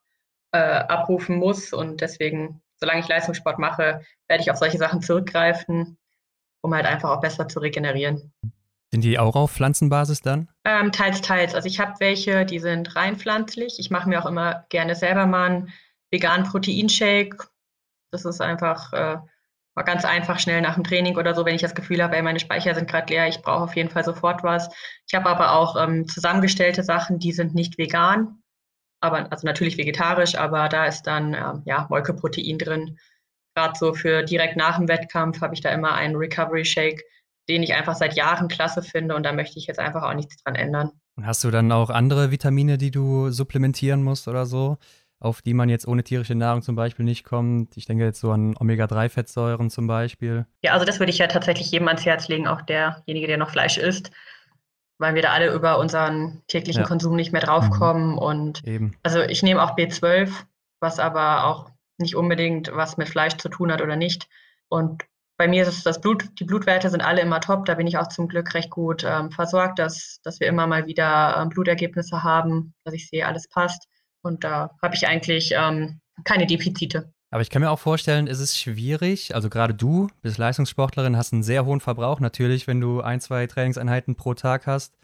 [0.51, 1.73] äh, abrufen muss.
[1.73, 5.97] Und deswegen, solange ich Leistungssport mache, werde ich auf solche Sachen zurückgreifen,
[6.61, 8.33] um halt einfach auch besser zu regenerieren.
[8.91, 10.49] Sind die auch auf Pflanzenbasis dann?
[10.65, 11.55] Ähm, teils, teils.
[11.55, 13.79] Also ich habe welche, die sind rein pflanzlich.
[13.79, 15.73] Ich mache mir auch immer gerne selber mal einen
[16.11, 17.49] veganen Proteinshake.
[18.11, 19.19] Das ist einfach äh,
[19.85, 22.41] ganz einfach schnell nach dem Training oder so, wenn ich das Gefühl habe, ey, meine
[22.41, 24.69] Speicher sind gerade leer, ich brauche auf jeden Fall sofort was.
[25.07, 28.43] Ich habe aber auch ähm, zusammengestellte Sachen, die sind nicht vegan,
[29.01, 32.99] aber also natürlich vegetarisch, aber da ist dann ähm, ja Molkeprotein drin.
[33.55, 37.03] Gerade so für direkt nach dem Wettkampf habe ich da immer einen Recovery Shake,
[37.49, 40.43] den ich einfach seit Jahren klasse finde und da möchte ich jetzt einfach auch nichts
[40.43, 40.93] dran ändern.
[41.17, 44.77] Und hast du dann auch andere Vitamine, die du supplementieren musst oder so?
[45.21, 47.77] Auf die man jetzt ohne tierische Nahrung zum Beispiel nicht kommt.
[47.77, 50.47] Ich denke jetzt so an Omega-3-Fettsäuren zum Beispiel.
[50.63, 53.51] Ja, also das würde ich ja tatsächlich jedem ans Herz legen, auch derjenige, der noch
[53.51, 54.13] Fleisch isst,
[54.99, 56.89] weil wir da alle über unseren täglichen ja.
[56.89, 58.13] Konsum nicht mehr draufkommen.
[58.13, 58.19] Mhm.
[58.19, 58.97] Und Eben.
[59.03, 60.31] also ich nehme auch B12,
[60.81, 64.29] was aber auch nicht unbedingt was mit Fleisch zu tun hat oder nicht.
[64.69, 65.05] Und
[65.37, 67.65] bei mir ist es das Blut, die Blutwerte sind alle immer top.
[67.65, 70.87] Da bin ich auch zum Glück recht gut ähm, versorgt, dass, dass wir immer mal
[70.87, 73.89] wieder ähm, Blutergebnisse haben, dass ich sehe, alles passt.
[74.29, 77.13] Und da habe ich eigentlich ähm, keine Defizite.
[77.31, 79.35] Aber ich kann mir auch vorstellen, es ist schwierig.
[79.35, 83.47] Also gerade du bist Leistungssportlerin, hast einen sehr hohen Verbrauch natürlich, wenn du ein, zwei
[83.47, 84.97] Trainingseinheiten pro Tag hast.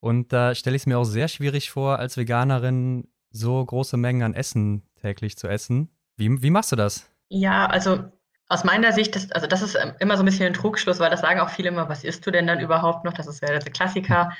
[0.00, 4.22] Und da stelle ich es mir auch sehr schwierig vor, als Veganerin so große Mengen
[4.22, 5.88] an Essen täglich zu essen.
[6.16, 7.10] Wie, wie machst du das?
[7.28, 8.04] Ja, also
[8.48, 11.10] aus meiner Sicht, ist, also das ist ähm, immer so ein bisschen ein Trugschluss, weil
[11.10, 13.14] das sagen auch viele immer, was isst du denn dann überhaupt noch?
[13.14, 14.30] Das ist ja der Klassiker.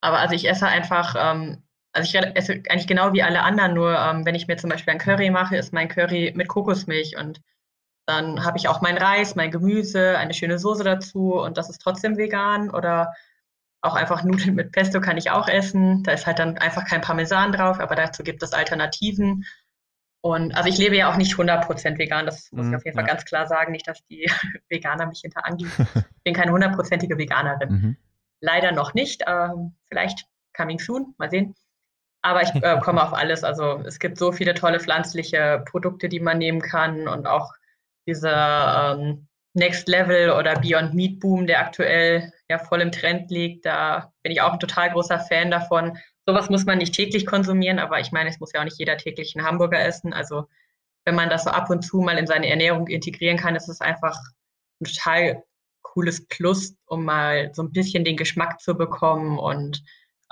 [0.00, 1.62] Aber also ich esse einfach ähm,
[1.94, 4.92] also ich esse eigentlich genau wie alle anderen, nur ähm, wenn ich mir zum Beispiel
[4.92, 7.40] ein Curry mache, ist mein Curry mit Kokosmilch und
[8.06, 11.80] dann habe ich auch mein Reis, mein Gemüse, eine schöne Soße dazu und das ist
[11.80, 13.14] trotzdem vegan oder
[13.80, 16.02] auch einfach Nudeln mit Pesto kann ich auch essen.
[16.02, 19.44] Da ist halt dann einfach kein Parmesan drauf, aber dazu gibt es Alternativen.
[20.22, 22.96] Und also ich lebe ja auch nicht 100% vegan, das muss ich mhm, auf jeden
[22.96, 24.26] Fall ganz klar sagen, nicht, dass die
[24.70, 25.70] Veganer mich hinter angehen.
[26.16, 27.68] Ich bin keine hundertprozentige Veganerin.
[27.68, 27.96] Mhm.
[28.40, 29.24] Leider noch nicht.
[29.26, 30.24] Ähm, vielleicht
[30.56, 31.54] coming soon, mal sehen.
[32.24, 33.44] Aber ich äh, komme auf alles.
[33.44, 37.52] Also es gibt so viele tolle pflanzliche Produkte, die man nehmen kann und auch
[38.06, 43.66] diese ähm, Next Level oder Beyond Meat Boom, der aktuell ja voll im Trend liegt.
[43.66, 45.98] Da bin ich auch ein total großer Fan davon.
[46.24, 48.96] Sowas muss man nicht täglich konsumieren, aber ich meine, es muss ja auch nicht jeder
[48.96, 50.14] täglich einen Hamburger essen.
[50.14, 50.46] Also
[51.04, 53.82] wenn man das so ab und zu mal in seine Ernährung integrieren kann, ist es
[53.82, 54.16] einfach
[54.80, 55.44] ein total
[55.82, 59.84] cooles Plus, um mal so ein bisschen den Geschmack zu bekommen und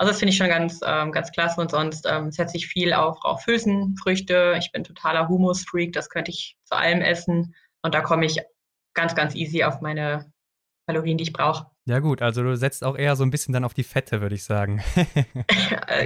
[0.03, 2.91] also das finde ich schon ganz, ähm, ganz klasse und sonst ähm, setze ich viel
[2.91, 4.55] auf, auf Hülsenfrüchte.
[4.59, 8.41] Ich bin totaler Humus-Freak, das könnte ich zu allem essen und da komme ich
[8.93, 10.29] ganz, ganz easy auf meine
[10.87, 11.67] Kalorien, die ich brauche.
[11.85, 14.35] Ja gut, also du setzt auch eher so ein bisschen dann auf die Fette, würde
[14.35, 14.83] ich sagen.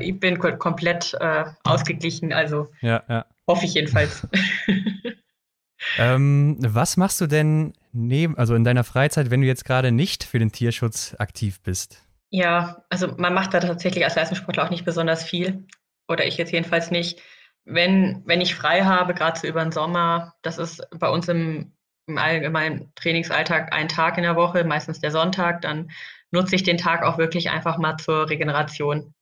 [0.02, 3.26] Ich bin komplett äh, ausgeglichen, also ja, ja.
[3.48, 4.28] hoffe ich jedenfalls.
[5.98, 10.24] ähm, was machst du denn neben, also in deiner Freizeit, wenn du jetzt gerade nicht
[10.24, 12.07] für den Tierschutz aktiv bist?
[12.30, 15.66] Ja, also man macht da tatsächlich als Leistungssportler auch nicht besonders viel.
[16.08, 17.22] Oder ich jetzt jedenfalls nicht.
[17.66, 21.74] Wenn, wenn ich frei habe, gerade so über den Sommer, das ist bei uns im,
[22.08, 25.92] im allgemeinen Trainingsalltag ein Tag in der Woche, meistens der Sonntag, dann
[26.32, 29.14] nutze ich den Tag auch wirklich einfach mal zur Regeneration.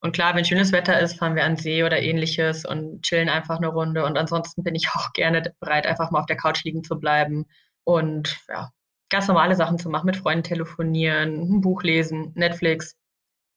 [0.00, 3.56] Und klar, wenn schönes Wetter ist, fahren wir an See oder ähnliches und chillen einfach
[3.58, 4.04] eine Runde.
[4.04, 7.46] Und ansonsten bin ich auch gerne bereit, einfach mal auf der Couch liegen zu bleiben
[7.84, 8.70] und ja,
[9.10, 12.96] ganz normale Sachen zu machen, mit Freunden telefonieren, ein Buch lesen, Netflix,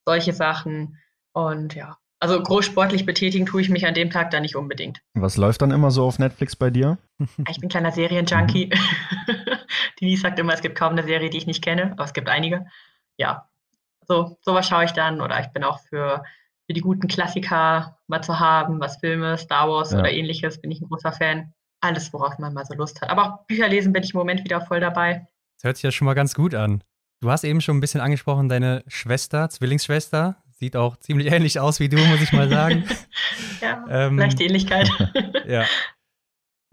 [0.05, 0.97] solche Sachen.
[1.33, 5.01] Und ja, also groß sportlich betätigen tue ich mich an dem Tag da nicht unbedingt.
[5.15, 6.99] Was läuft dann immer so auf Netflix bei dir?
[7.49, 8.67] Ich bin kleiner Serienjunkie.
[8.67, 9.33] Mhm.
[9.99, 12.13] die Denise sagt immer, es gibt kaum eine Serie, die ich nicht kenne, aber es
[12.13, 12.67] gibt einige.
[13.17, 13.49] Ja,
[14.07, 16.23] so sowas schaue ich dann oder ich bin auch für,
[16.67, 19.99] für die guten Klassiker mal zu haben, was Filme, Star Wars ja.
[19.99, 21.53] oder ähnliches, bin ich ein großer Fan.
[21.81, 23.09] Alles, worauf man mal so Lust hat.
[23.09, 25.27] Aber auch Bücher lesen bin ich im Moment wieder voll dabei.
[25.61, 26.83] Das hört sich ja schon mal ganz gut an.
[27.19, 31.79] Du hast eben schon ein bisschen angesprochen, deine Schwester, Zwillingsschwester, sieht auch ziemlich ähnlich aus
[31.79, 32.83] wie du, muss ich mal sagen.
[33.61, 34.89] ja, ähm, leichte Ähnlichkeit.
[35.47, 35.65] ja.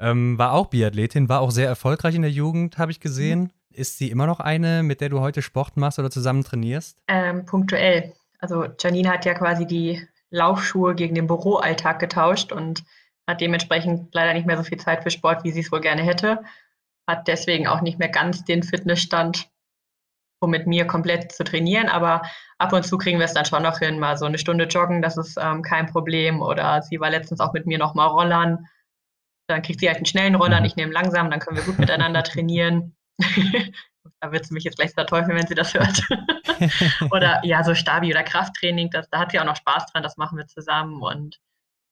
[0.00, 3.40] Ähm, war auch Biathletin, war auch sehr erfolgreich in der Jugend, habe ich gesehen.
[3.40, 3.50] Mhm.
[3.72, 6.96] Ist sie immer noch eine, mit der du heute Sport machst oder zusammen trainierst?
[7.08, 8.14] Ähm, punktuell.
[8.38, 12.84] Also Janine hat ja quasi die Laufschuhe gegen den Büroalltag getauscht und
[13.26, 16.00] hat dementsprechend leider nicht mehr so viel Zeit für Sport, wie sie es wohl gerne
[16.04, 16.40] hätte
[17.08, 19.48] hat deswegen auch nicht mehr ganz den Fitnessstand,
[20.40, 21.88] um mit mir komplett zu trainieren.
[21.88, 22.22] Aber
[22.58, 25.02] ab und zu kriegen wir es dann schon noch hin, mal so eine Stunde joggen,
[25.02, 26.42] das ist ähm, kein Problem.
[26.42, 28.66] Oder sie war letztens auch mit mir noch mal rollern.
[29.48, 30.66] Dann kriegt sie halt einen schnellen Roller, mhm.
[30.66, 32.94] ich nehme langsam, dann können wir gut miteinander trainieren.
[34.20, 36.02] da wird sie mich jetzt gleich verteufeln, wenn sie das hört.
[37.10, 40.18] oder ja, so Stabi- oder Krafttraining, das, da hat sie auch noch Spaß dran, das
[40.18, 41.02] machen wir zusammen.
[41.02, 41.40] Und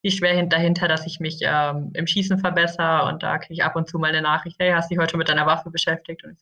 [0.06, 3.74] die schwer dahinter, dass ich mich ähm, im Schießen verbessere und da kriege ich ab
[3.74, 6.22] und zu mal eine Nachricht, hey, hast du dich heute mit deiner Waffe beschäftigt?
[6.22, 6.38] Und ich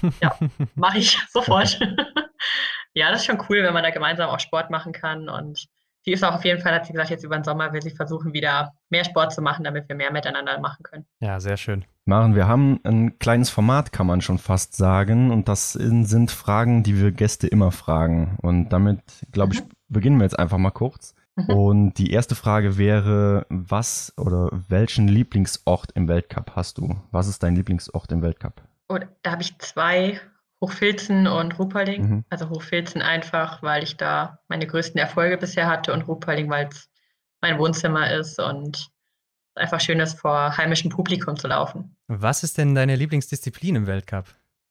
[0.00, 0.38] so, ja,
[0.76, 1.80] mache ich sofort.
[2.94, 5.66] ja, das ist schon cool, wenn man da gemeinsam auch Sport machen kann und
[6.04, 7.90] sie ist auch auf jeden Fall, hat sie gesagt, jetzt über den Sommer will sie
[7.90, 11.04] versuchen, wieder mehr Sport zu machen, damit wir mehr miteinander machen können.
[11.18, 11.84] Ja, sehr schön.
[12.04, 15.32] Maren, wir haben ein kleines Format, kann man schon fast sagen.
[15.32, 18.38] Und das sind Fragen, die wir Gäste immer fragen.
[18.42, 19.00] Und damit,
[19.30, 19.68] glaube ich, mhm.
[19.88, 21.14] beginnen wir jetzt einfach mal kurz.
[21.36, 21.54] Mhm.
[21.54, 27.00] Und die erste Frage wäre, was oder welchen Lieblingsort im Weltcup hast du?
[27.10, 28.62] Was ist dein Lieblingsort im Weltcup?
[28.88, 30.20] Oh, da habe ich zwei,
[30.60, 32.02] Hochfilzen und Ruhpolding.
[32.02, 32.24] Mhm.
[32.30, 36.88] Also Hochfilzen einfach, weil ich da meine größten Erfolge bisher hatte und Ruhpolding, weil es
[37.40, 38.88] mein Wohnzimmer ist und
[39.54, 41.96] einfach schön ist, vor heimischem Publikum zu laufen.
[42.06, 44.26] Was ist denn deine Lieblingsdisziplin im Weltcup?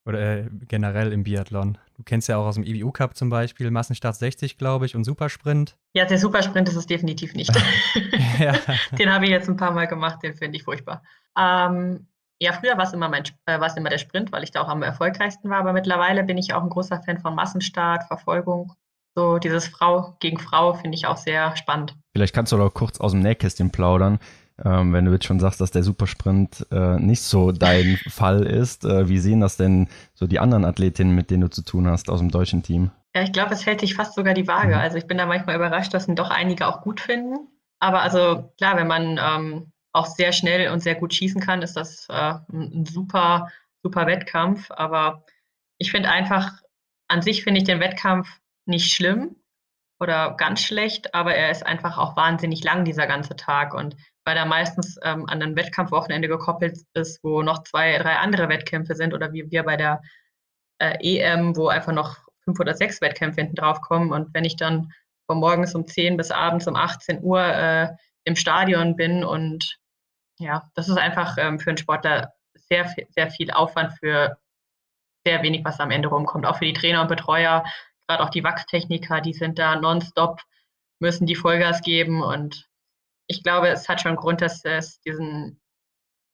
[0.05, 1.77] Oder äh, generell im Biathlon?
[1.95, 5.03] Du kennst ja auch aus dem IBU Cup zum Beispiel Massenstart 60, glaube ich, und
[5.03, 5.77] Supersprint.
[5.93, 7.51] Ja, der Supersprint ist es definitiv nicht.
[8.39, 8.53] ja.
[8.97, 11.03] Den habe ich jetzt ein paar Mal gemacht, den finde ich furchtbar.
[11.37, 12.07] Ähm,
[12.41, 14.61] ja, früher war es immer, mein, äh, war es immer der Sprint, weil ich da
[14.61, 18.73] auch am erfolgreichsten war, aber mittlerweile bin ich auch ein großer Fan von Massenstart, Verfolgung.
[19.13, 21.95] so dieses Frau gegen Frau finde ich auch sehr spannend.
[22.13, 24.17] Vielleicht kannst du doch kurz aus dem Nähkästchen plaudern.
[24.63, 28.85] Ähm, wenn du jetzt schon sagst, dass der Supersprint äh, nicht so dein Fall ist,
[28.85, 32.09] äh, wie sehen das denn so die anderen Athletinnen, mit denen du zu tun hast
[32.09, 32.91] aus dem deutschen Team?
[33.15, 34.75] Ja, ich glaube, es hält sich fast sogar die Waage.
[34.75, 34.81] Mhm.
[34.81, 37.47] Also ich bin da manchmal überrascht, dass ihn doch einige auch gut finden.
[37.79, 41.75] Aber also klar, wenn man ähm, auch sehr schnell und sehr gut schießen kann, ist
[41.75, 43.49] das äh, ein super,
[43.83, 44.69] super Wettkampf.
[44.71, 45.25] Aber
[45.77, 46.61] ich finde einfach,
[47.07, 48.29] an sich finde ich den Wettkampf
[48.65, 49.35] nicht schlimm
[49.99, 53.73] oder ganz schlecht, aber er ist einfach auch wahnsinnig lang, dieser ganze Tag.
[53.73, 53.95] Und
[54.25, 58.95] weil er meistens ähm, an ein Wettkampfwochenende gekoppelt ist, wo noch zwei, drei andere Wettkämpfe
[58.95, 60.01] sind oder wie wir bei der
[60.79, 64.11] äh, EM, wo einfach noch fünf oder sechs Wettkämpfe hinten drauf kommen.
[64.11, 64.91] Und wenn ich dann
[65.27, 67.89] von morgens um 10 bis abends um 18 Uhr äh,
[68.23, 69.77] im Stadion bin und
[70.39, 74.37] ja, das ist einfach ähm, für einen Sportler sehr, sehr viel Aufwand für
[75.25, 76.45] sehr wenig, was am Ende rumkommt.
[76.45, 77.63] Auch für die Trainer und Betreuer,
[78.07, 80.41] gerade auch die Wachstechniker, die sind da nonstop,
[80.99, 82.67] müssen die Vollgas geben und
[83.31, 85.59] ich glaube, es hat schon Grund, dass es diesen,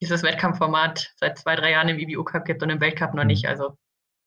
[0.02, 3.28] dieses Wettkampfformat seit zwei, drei Jahren im IBU Cup gibt und im Weltcup noch mhm.
[3.28, 3.48] nicht.
[3.48, 3.78] Also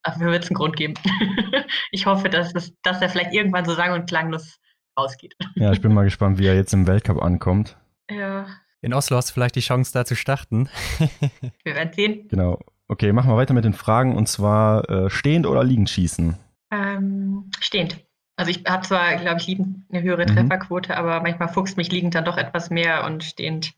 [0.05, 0.95] dafür wird es einen Grund geben.
[1.91, 4.59] ich hoffe, dass, es, dass er vielleicht irgendwann so sang- und klanglos
[4.95, 5.35] ausgeht.
[5.57, 7.77] Ja, ich bin mal gespannt, wie er jetzt im Weltcup ankommt.
[8.09, 8.47] Ja.
[8.83, 10.69] In Oslo hast du vielleicht die Chance, da zu starten.
[11.65, 12.29] Wir werden sehen.
[12.29, 12.61] Genau.
[12.89, 16.37] Okay, machen wir weiter mit den Fragen und zwar äh, stehend oder liegend schießen?
[16.73, 18.05] Ähm, stehend.
[18.41, 20.35] Also ich habe zwar, glaube ich, liegend eine höhere mhm.
[20.35, 23.75] Trefferquote, aber manchmal fuchst mich liegend dann doch etwas mehr und stehend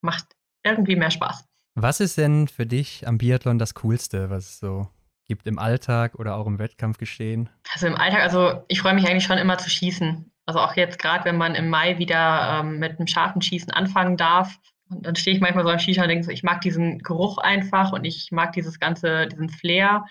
[0.00, 0.24] macht
[0.64, 1.44] irgendwie mehr Spaß.
[1.74, 4.88] Was ist denn für dich am Biathlon das Coolste, was es so
[5.26, 7.50] gibt im Alltag oder auch im Wettkampfgeschehen?
[7.74, 10.32] Also im Alltag, also ich freue mich eigentlich schon immer zu schießen.
[10.46, 14.16] Also auch jetzt gerade, wenn man im Mai wieder ähm, mit einem scharfen Schießen anfangen
[14.16, 17.00] darf, und dann stehe ich manchmal so am Shisha und denke so, ich mag diesen
[17.00, 20.06] Geruch einfach und ich mag dieses ganze, diesen Flair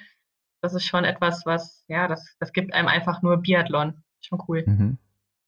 [0.61, 4.03] das ist schon etwas, was, ja, das, das gibt einem einfach nur Biathlon.
[4.21, 4.63] Schon cool.
[4.65, 4.97] Mhm.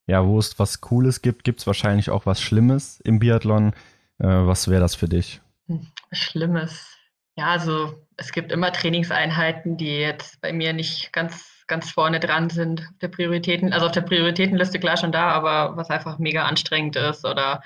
[0.08, 3.74] Ja, wo es was Cooles gibt, gibt es wahrscheinlich auch was Schlimmes im Biathlon.
[4.20, 5.42] Äh, was wäre das für dich?
[5.68, 6.98] Hm, Schlimmes.
[7.38, 12.50] Ja, also es gibt immer Trainingseinheiten, die jetzt bei mir nicht ganz, ganz vorne dran
[12.50, 16.44] sind auf der Prioritäten, also auf der Prioritätenliste klar schon da, aber was einfach mega
[16.44, 17.62] anstrengend ist oder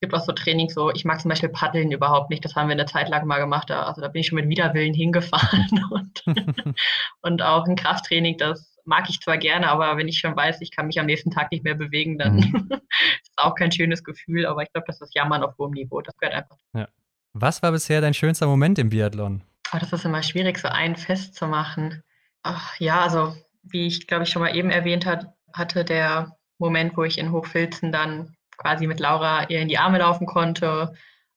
[0.00, 2.44] gibt auch so Trainings, so ich mag zum Beispiel Paddeln überhaupt nicht.
[2.44, 3.70] Das haben wir eine Zeit lang mal gemacht.
[3.70, 6.24] Da, also da bin ich schon mit Widerwillen hingefahren und,
[7.22, 10.70] und auch ein Krafttraining, das mag ich zwar gerne, aber wenn ich schon weiß, ich
[10.70, 12.68] kann mich am nächsten Tag nicht mehr bewegen, dann mhm.
[13.22, 14.46] ist auch kein schönes Gefühl.
[14.46, 16.00] Aber ich glaube, das ist Jammern auf hohem Niveau.
[16.00, 16.56] Das gehört einfach.
[16.74, 16.88] Ja.
[17.32, 19.42] Was war bisher dein schönster Moment im Biathlon?
[19.72, 22.02] Oh, das ist immer schwierig, so einen festzumachen.
[22.42, 26.96] Ach, ja, also wie ich glaube ich schon mal eben erwähnt hat, hatte der Moment,
[26.96, 30.92] wo ich in Hochfilzen dann quasi mit Laura ihr in die Arme laufen konnte.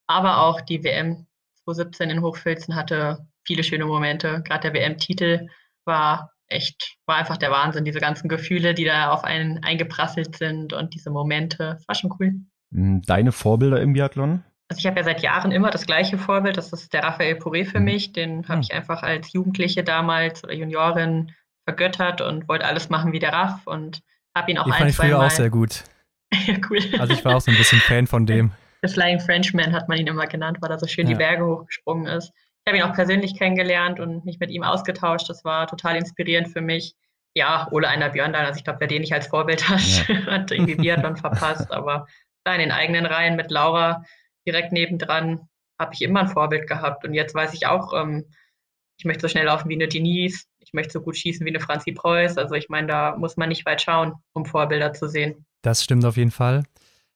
[0.07, 1.25] Aber auch die WM
[1.63, 4.41] 2017 in Hochfilzen hatte viele schöne Momente.
[4.43, 5.47] Gerade der WM-Titel
[5.85, 7.85] war echt, war einfach der Wahnsinn.
[7.85, 11.75] Diese ganzen Gefühle, die da auf einen eingeprasselt sind und diese Momente.
[11.77, 12.33] Das war schon cool.
[12.73, 14.43] Hm, deine Vorbilder im Biathlon?
[14.69, 16.57] Also ich habe ja seit Jahren immer das gleiche Vorbild.
[16.57, 17.85] Das ist der Raphael Poré für mhm.
[17.85, 18.11] mich.
[18.11, 18.61] Den habe hm.
[18.61, 21.31] ich einfach als Jugendliche damals oder Juniorin
[21.65, 24.01] vergöttert und wollte alles machen wie der Raff und
[24.35, 25.83] habe ihn auch Den ein, fand ich früher auch sehr gut.
[26.47, 26.79] Ja, cool.
[26.99, 28.51] Also ich war auch so ein bisschen Fan von dem.
[28.81, 31.13] The Flying Frenchman hat man ihn immer genannt, weil er so schön ja.
[31.13, 32.33] die Berge hochgesprungen ist.
[32.65, 35.29] Ich habe ihn auch persönlich kennengelernt und mich mit ihm ausgetauscht.
[35.29, 36.95] Das war total inspirierend für mich.
[37.35, 40.25] Ja, Ole Einer Björndal, also ich glaube, wer den nicht als Vorbild hat, ja.
[40.27, 41.71] hat irgendwie Biathlon verpasst.
[41.71, 42.07] Aber
[42.43, 44.03] da in den eigenen Reihen mit Laura
[44.47, 45.47] direkt nebendran
[45.79, 47.05] habe ich immer ein Vorbild gehabt.
[47.05, 48.25] Und jetzt weiß ich auch, ähm,
[48.97, 51.59] ich möchte so schnell laufen wie eine Denise, ich möchte so gut schießen wie eine
[51.59, 52.37] Franzi Preuß.
[52.37, 55.45] Also ich meine, da muss man nicht weit schauen, um Vorbilder zu sehen.
[55.61, 56.63] Das stimmt auf jeden Fall.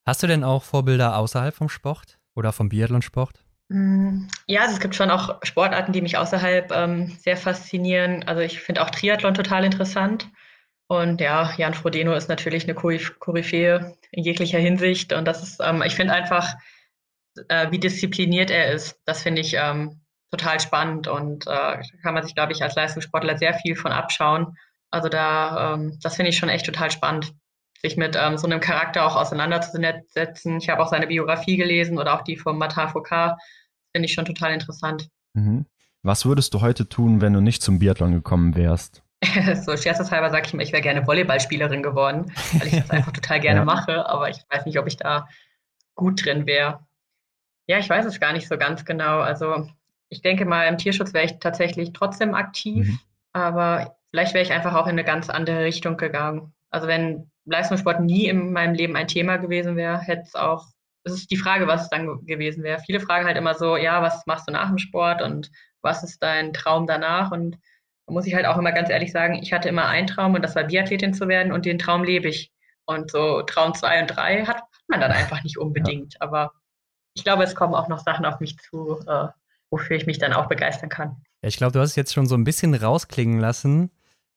[0.06, 3.44] Hast du denn auch Vorbilder außerhalb vom Sport oder vom Biathlonsport?
[3.70, 8.24] Mm, ja, also es gibt schon auch Sportarten, die mich außerhalb ähm, sehr faszinieren.
[8.24, 10.30] Also ich finde auch Triathlon total interessant.
[10.88, 15.12] Und ja, Jan Frodeno ist natürlich eine Koryphäe in jeglicher Hinsicht.
[15.12, 16.56] Und das ist, ähm, ich finde einfach,
[17.50, 21.08] äh, wie diszipliniert er ist, das finde ich ähm, total spannend.
[21.08, 24.58] Und äh, da kann man sich, glaube ich, als Leistungssportler sehr viel von abschauen.
[24.92, 27.34] Also da, ähm, das finde ich schon echt total spannend
[27.82, 30.58] sich mit ähm, so einem Charakter auch auseinanderzusetzen.
[30.58, 33.36] Ich habe auch seine Biografie gelesen oder auch die von Matar Foucault.
[33.94, 35.10] Finde ich schon total interessant.
[35.34, 35.66] Mhm.
[36.04, 39.04] Was würdest du heute tun, wenn du nicht zum Biathlon gekommen wärst?
[39.66, 43.40] so scherzeshalber sage ich immer, ich wäre gerne Volleyballspielerin geworden, weil ich das einfach total
[43.40, 43.66] gerne ja.
[43.66, 45.28] mache, aber ich weiß nicht, ob ich da
[45.96, 46.86] gut drin wäre.
[47.68, 49.20] Ja, ich weiß es gar nicht so ganz genau.
[49.20, 49.68] Also
[50.10, 53.00] ich denke mal, im Tierschutz wäre ich tatsächlich trotzdem aktiv, mhm.
[53.34, 56.54] aber vielleicht wäre ich einfach auch in eine ganz andere Richtung gegangen.
[56.70, 60.66] Also wenn Leistungssport nie in meinem Leben ein Thema gewesen wäre, hätte es auch,
[61.04, 62.80] es ist die Frage, was es dann gewesen wäre.
[62.80, 65.50] Viele fragen halt immer so, ja, was machst du nach dem Sport und
[65.82, 67.32] was ist dein Traum danach?
[67.32, 67.58] Und
[68.08, 70.42] Da muss ich halt auch immer ganz ehrlich sagen, ich hatte immer einen Traum und
[70.42, 72.52] das war Biathletin zu werden und den Traum lebe ich.
[72.86, 76.14] Und so Traum 2 und 3 hat, hat, man dann einfach nicht unbedingt.
[76.16, 76.22] Ja.
[76.22, 76.54] Aber
[77.14, 79.28] ich glaube, es kommen auch noch Sachen auf mich zu, äh,
[79.70, 81.18] wofür ich mich dann auch begeistern kann.
[81.42, 83.92] Ja, ich glaube, du hast es jetzt schon so ein bisschen rausklingen lassen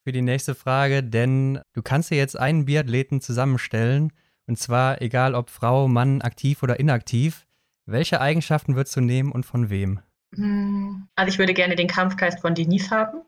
[0.05, 4.13] für die nächste Frage, denn du kannst dir jetzt einen Biathleten zusammenstellen,
[4.47, 7.47] und zwar egal ob Frau, Mann, aktiv oder inaktiv.
[7.87, 10.01] Welche Eigenschaften würdest du nehmen und von wem?
[10.35, 13.23] Hm, also ich würde gerne den Kampfgeist von Denise haben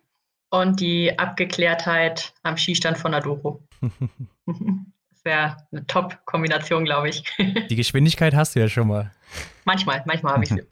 [0.51, 3.63] und die Abgeklärtheit am Skistand von Adoro.
[4.47, 7.25] das wäre eine Top-Kombination, glaube ich.
[7.71, 9.13] Die Geschwindigkeit hast du ja schon mal.
[9.65, 10.63] Manchmal, manchmal habe ich sie.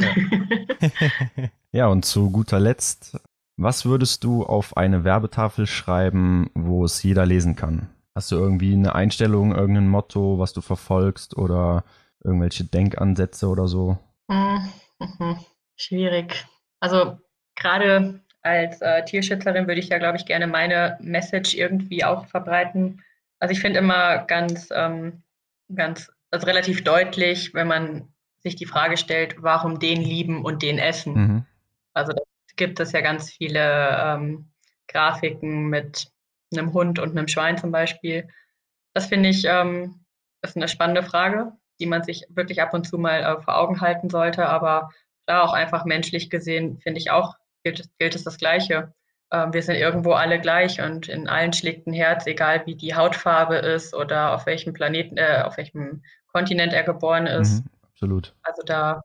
[1.72, 3.20] ja, und zu guter Letzt,
[3.56, 7.90] was würdest du auf eine Werbetafel schreiben, wo es jeder lesen kann?
[8.14, 11.84] Hast du irgendwie eine Einstellung, irgendein Motto, was du verfolgst oder
[12.24, 13.98] irgendwelche Denkansätze oder so?
[14.28, 14.70] Mhm.
[15.76, 16.46] Schwierig.
[16.80, 17.18] Also
[17.54, 23.02] gerade als äh, Tierschützerin würde ich ja, glaube ich, gerne meine Message irgendwie auch verbreiten.
[23.38, 25.22] Also ich finde immer ganz, ähm,
[25.74, 28.09] ganz, also relativ deutlich, wenn man
[28.42, 31.14] sich die Frage stellt, warum den lieben und den essen.
[31.14, 31.46] Mhm.
[31.92, 32.22] Also da
[32.56, 34.50] gibt es ja ganz viele ähm,
[34.88, 36.10] Grafiken mit
[36.52, 38.28] einem Hund und einem Schwein zum Beispiel.
[38.94, 40.00] Das finde ich ähm,
[40.42, 43.80] ist eine spannende Frage, die man sich wirklich ab und zu mal äh, vor Augen
[43.80, 44.46] halten sollte.
[44.46, 44.90] Aber
[45.26, 48.92] da auch einfach menschlich gesehen, finde ich auch, gilt, gilt es das Gleiche.
[49.32, 52.94] Ähm, wir sind irgendwo alle gleich und in allen schlägt ein Herz, egal wie die
[52.94, 57.64] Hautfarbe ist oder auf welchem Planeten, äh, auf welchem Kontinent er geboren ist.
[57.64, 57.70] Mhm,
[58.00, 58.34] absolut.
[58.42, 59.02] Also da,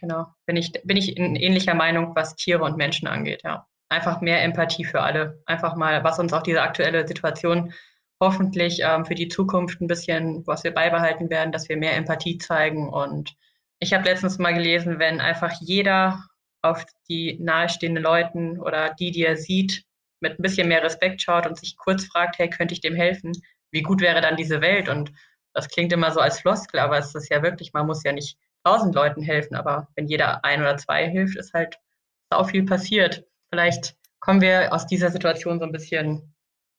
[0.00, 3.66] genau, bin ich, bin ich in ähnlicher Meinung, was Tiere und Menschen angeht, ja.
[3.88, 5.42] Einfach mehr Empathie für alle.
[5.46, 7.74] Einfach mal, was uns auch diese aktuelle Situation
[8.20, 12.38] hoffentlich ähm, für die Zukunft ein bisschen, was wir beibehalten werden, dass wir mehr Empathie
[12.38, 12.88] zeigen.
[12.88, 13.34] Und
[13.80, 16.22] ich habe letztens mal gelesen, wenn einfach jeder
[16.62, 19.82] auf die nahestehenden Leuten oder die, die er sieht,
[20.20, 23.32] mit ein bisschen mehr Respekt schaut und sich kurz fragt, hey, könnte ich dem helfen?
[23.72, 24.88] Wie gut wäre dann diese Welt?
[24.88, 25.10] Und
[25.52, 28.38] das klingt immer so als Floskel, aber es ist ja wirklich, man muss ja nicht
[28.64, 31.78] tausend Leuten helfen, aber wenn jeder ein oder zwei hilft, ist halt
[32.30, 33.24] auch viel passiert.
[33.52, 36.34] Vielleicht kommen wir aus dieser Situation so ein bisschen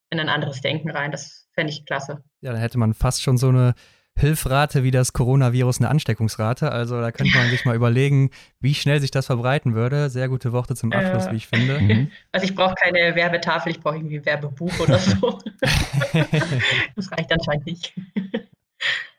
[0.09, 1.11] in ein anderes Denken rein.
[1.11, 2.23] Das fände ich klasse.
[2.41, 3.73] Ja, da hätte man fast schon so eine
[4.17, 6.71] Hilfrate wie das Coronavirus eine Ansteckungsrate.
[6.71, 10.09] Also da könnte man sich mal überlegen, wie schnell sich das verbreiten würde.
[10.09, 11.79] Sehr gute Worte zum Abschluss, äh, wie ich finde.
[11.79, 12.11] Mhm.
[12.31, 15.39] Also ich brauche keine Werbetafel, ich brauche irgendwie ein Werbebuch oder so.
[15.61, 17.93] das reicht anscheinend nicht.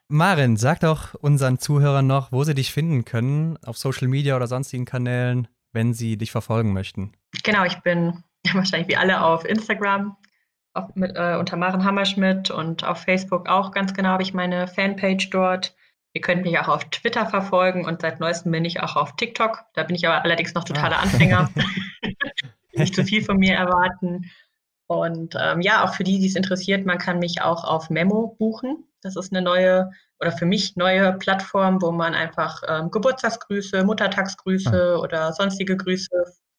[0.09, 4.47] Marin, sag doch unseren Zuhörern noch, wo sie dich finden können, auf Social Media oder
[4.47, 7.13] sonstigen Kanälen, wenn sie dich verfolgen möchten.
[7.43, 10.17] Genau, ich bin wahrscheinlich wie alle auf Instagram,
[10.75, 14.69] auf, mit, äh, unter Maren Hammerschmidt und auf Facebook auch ganz genau habe ich meine
[14.69, 15.75] Fanpage dort.
[16.15, 19.65] Ihr könnt mich auch auf Twitter verfolgen und seit neuestem bin ich auch auf TikTok.
[19.73, 21.03] Da bin ich aber allerdings noch totaler ah.
[21.03, 21.51] Anfänger.
[22.75, 24.31] Nicht zu viel von mir erwarten.
[24.87, 28.37] Und ähm, ja, auch für die, die es interessiert, man kann mich auch auf Memo
[28.39, 28.85] buchen.
[29.03, 29.91] Das ist eine neue
[30.21, 35.01] oder für mich neue Plattform, wo man einfach ähm, Geburtstagsgrüße, Muttertagsgrüße ah.
[35.01, 36.09] oder sonstige Grüße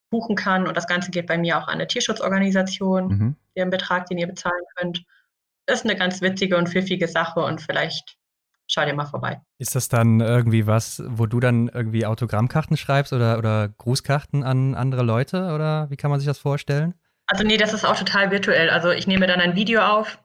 [0.10, 0.68] buchen kann.
[0.68, 3.36] Und das Ganze geht bei mir auch an eine Tierschutzorganisation, mhm.
[3.58, 5.04] den Betrag, den ihr bezahlen könnt.
[5.66, 8.18] Ist eine ganz witzige und pfiffige Sache und vielleicht
[8.68, 9.42] schaut ihr mal vorbei.
[9.58, 14.76] Ist das dann irgendwie was, wo du dann irgendwie Autogrammkarten schreibst oder, oder Grußkarten an
[14.76, 16.94] andere Leute oder wie kann man sich das vorstellen?
[17.28, 18.70] Also nee, das ist auch total virtuell.
[18.70, 20.20] Also ich nehme dann ein Video auf.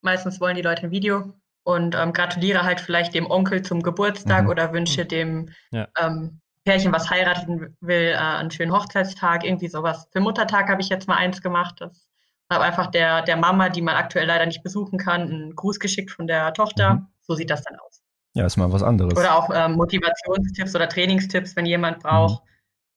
[0.00, 1.32] Meistens wollen die Leute ein Video
[1.64, 4.50] und ähm, gratuliere halt vielleicht dem Onkel zum Geburtstag mhm.
[4.50, 5.08] oder wünsche mhm.
[5.08, 5.88] dem ja.
[5.98, 10.08] ähm, Pärchen, was heiraten will, äh, einen schönen Hochzeitstag, irgendwie sowas.
[10.12, 11.76] Für Muttertag habe ich jetzt mal eins gemacht.
[11.80, 12.08] Das
[12.50, 16.10] habe einfach der, der Mama, die man aktuell leider nicht besuchen kann, einen Gruß geschickt
[16.10, 16.94] von der Tochter.
[16.94, 17.06] Mhm.
[17.20, 18.02] So sieht das dann aus.
[18.34, 19.16] Ja, ist mal was anderes.
[19.16, 22.42] Oder auch ähm, Motivationstipps oder Trainingstipps, wenn jemand braucht.
[22.42, 22.48] Mhm.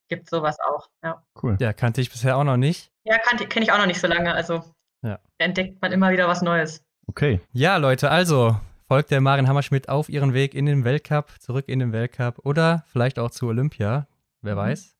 [0.07, 0.87] Gibt sowas auch.
[1.03, 1.23] Ja.
[1.41, 1.57] Cool.
[1.59, 2.91] Ja, kannte ich bisher auch noch nicht.
[3.03, 4.33] Ja, kenne ich auch noch nicht so lange.
[4.33, 4.63] Also
[5.01, 5.19] ja.
[5.39, 6.83] entdeckt man immer wieder was Neues.
[7.07, 7.39] Okay.
[7.53, 11.79] Ja, Leute, also folgt der Marin Hammerschmidt auf ihren Weg in den Weltcup, zurück in
[11.79, 14.07] den Weltcup oder vielleicht auch zu Olympia,
[14.41, 14.59] wer mhm.
[14.59, 14.95] weiß.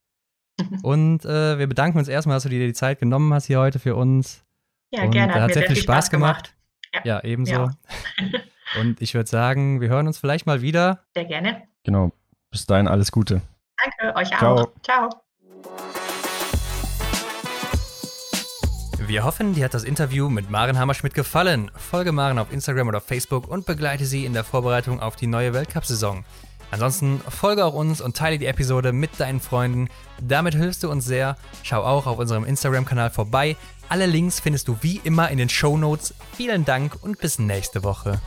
[0.82, 3.78] Und äh, wir bedanken uns erstmal, dass du dir die Zeit genommen hast hier heute
[3.78, 4.44] für uns.
[4.90, 5.34] Ja, Und, gerne.
[5.34, 6.54] Hat, hat sehr, viel Spaß, Spaß gemacht.
[6.92, 7.04] gemacht.
[7.06, 7.16] Ja.
[7.16, 7.52] ja, ebenso.
[7.52, 7.70] Ja.
[8.80, 11.04] Und ich würde sagen, wir hören uns vielleicht mal wieder.
[11.14, 11.62] Sehr gerne.
[11.84, 12.12] Genau.
[12.50, 13.42] Bis dahin alles Gute.
[13.76, 14.62] Danke, euch Ciao.
[14.62, 14.72] auch.
[14.82, 15.10] Ciao.
[19.06, 21.70] Wir hoffen, dir hat das Interview mit Maren Hammerschmidt gefallen.
[21.76, 25.54] Folge Maren auf Instagram oder Facebook und begleite sie in der Vorbereitung auf die neue
[25.54, 26.24] Weltcup-Saison.
[26.72, 29.88] Ansonsten folge auch uns und teile die Episode mit deinen Freunden.
[30.20, 31.36] Damit hilfst du uns sehr.
[31.62, 33.56] Schau auch auf unserem Instagram-Kanal vorbei.
[33.88, 36.12] Alle Links findest du wie immer in den Show Notes.
[36.36, 38.20] Vielen Dank und bis nächste Woche.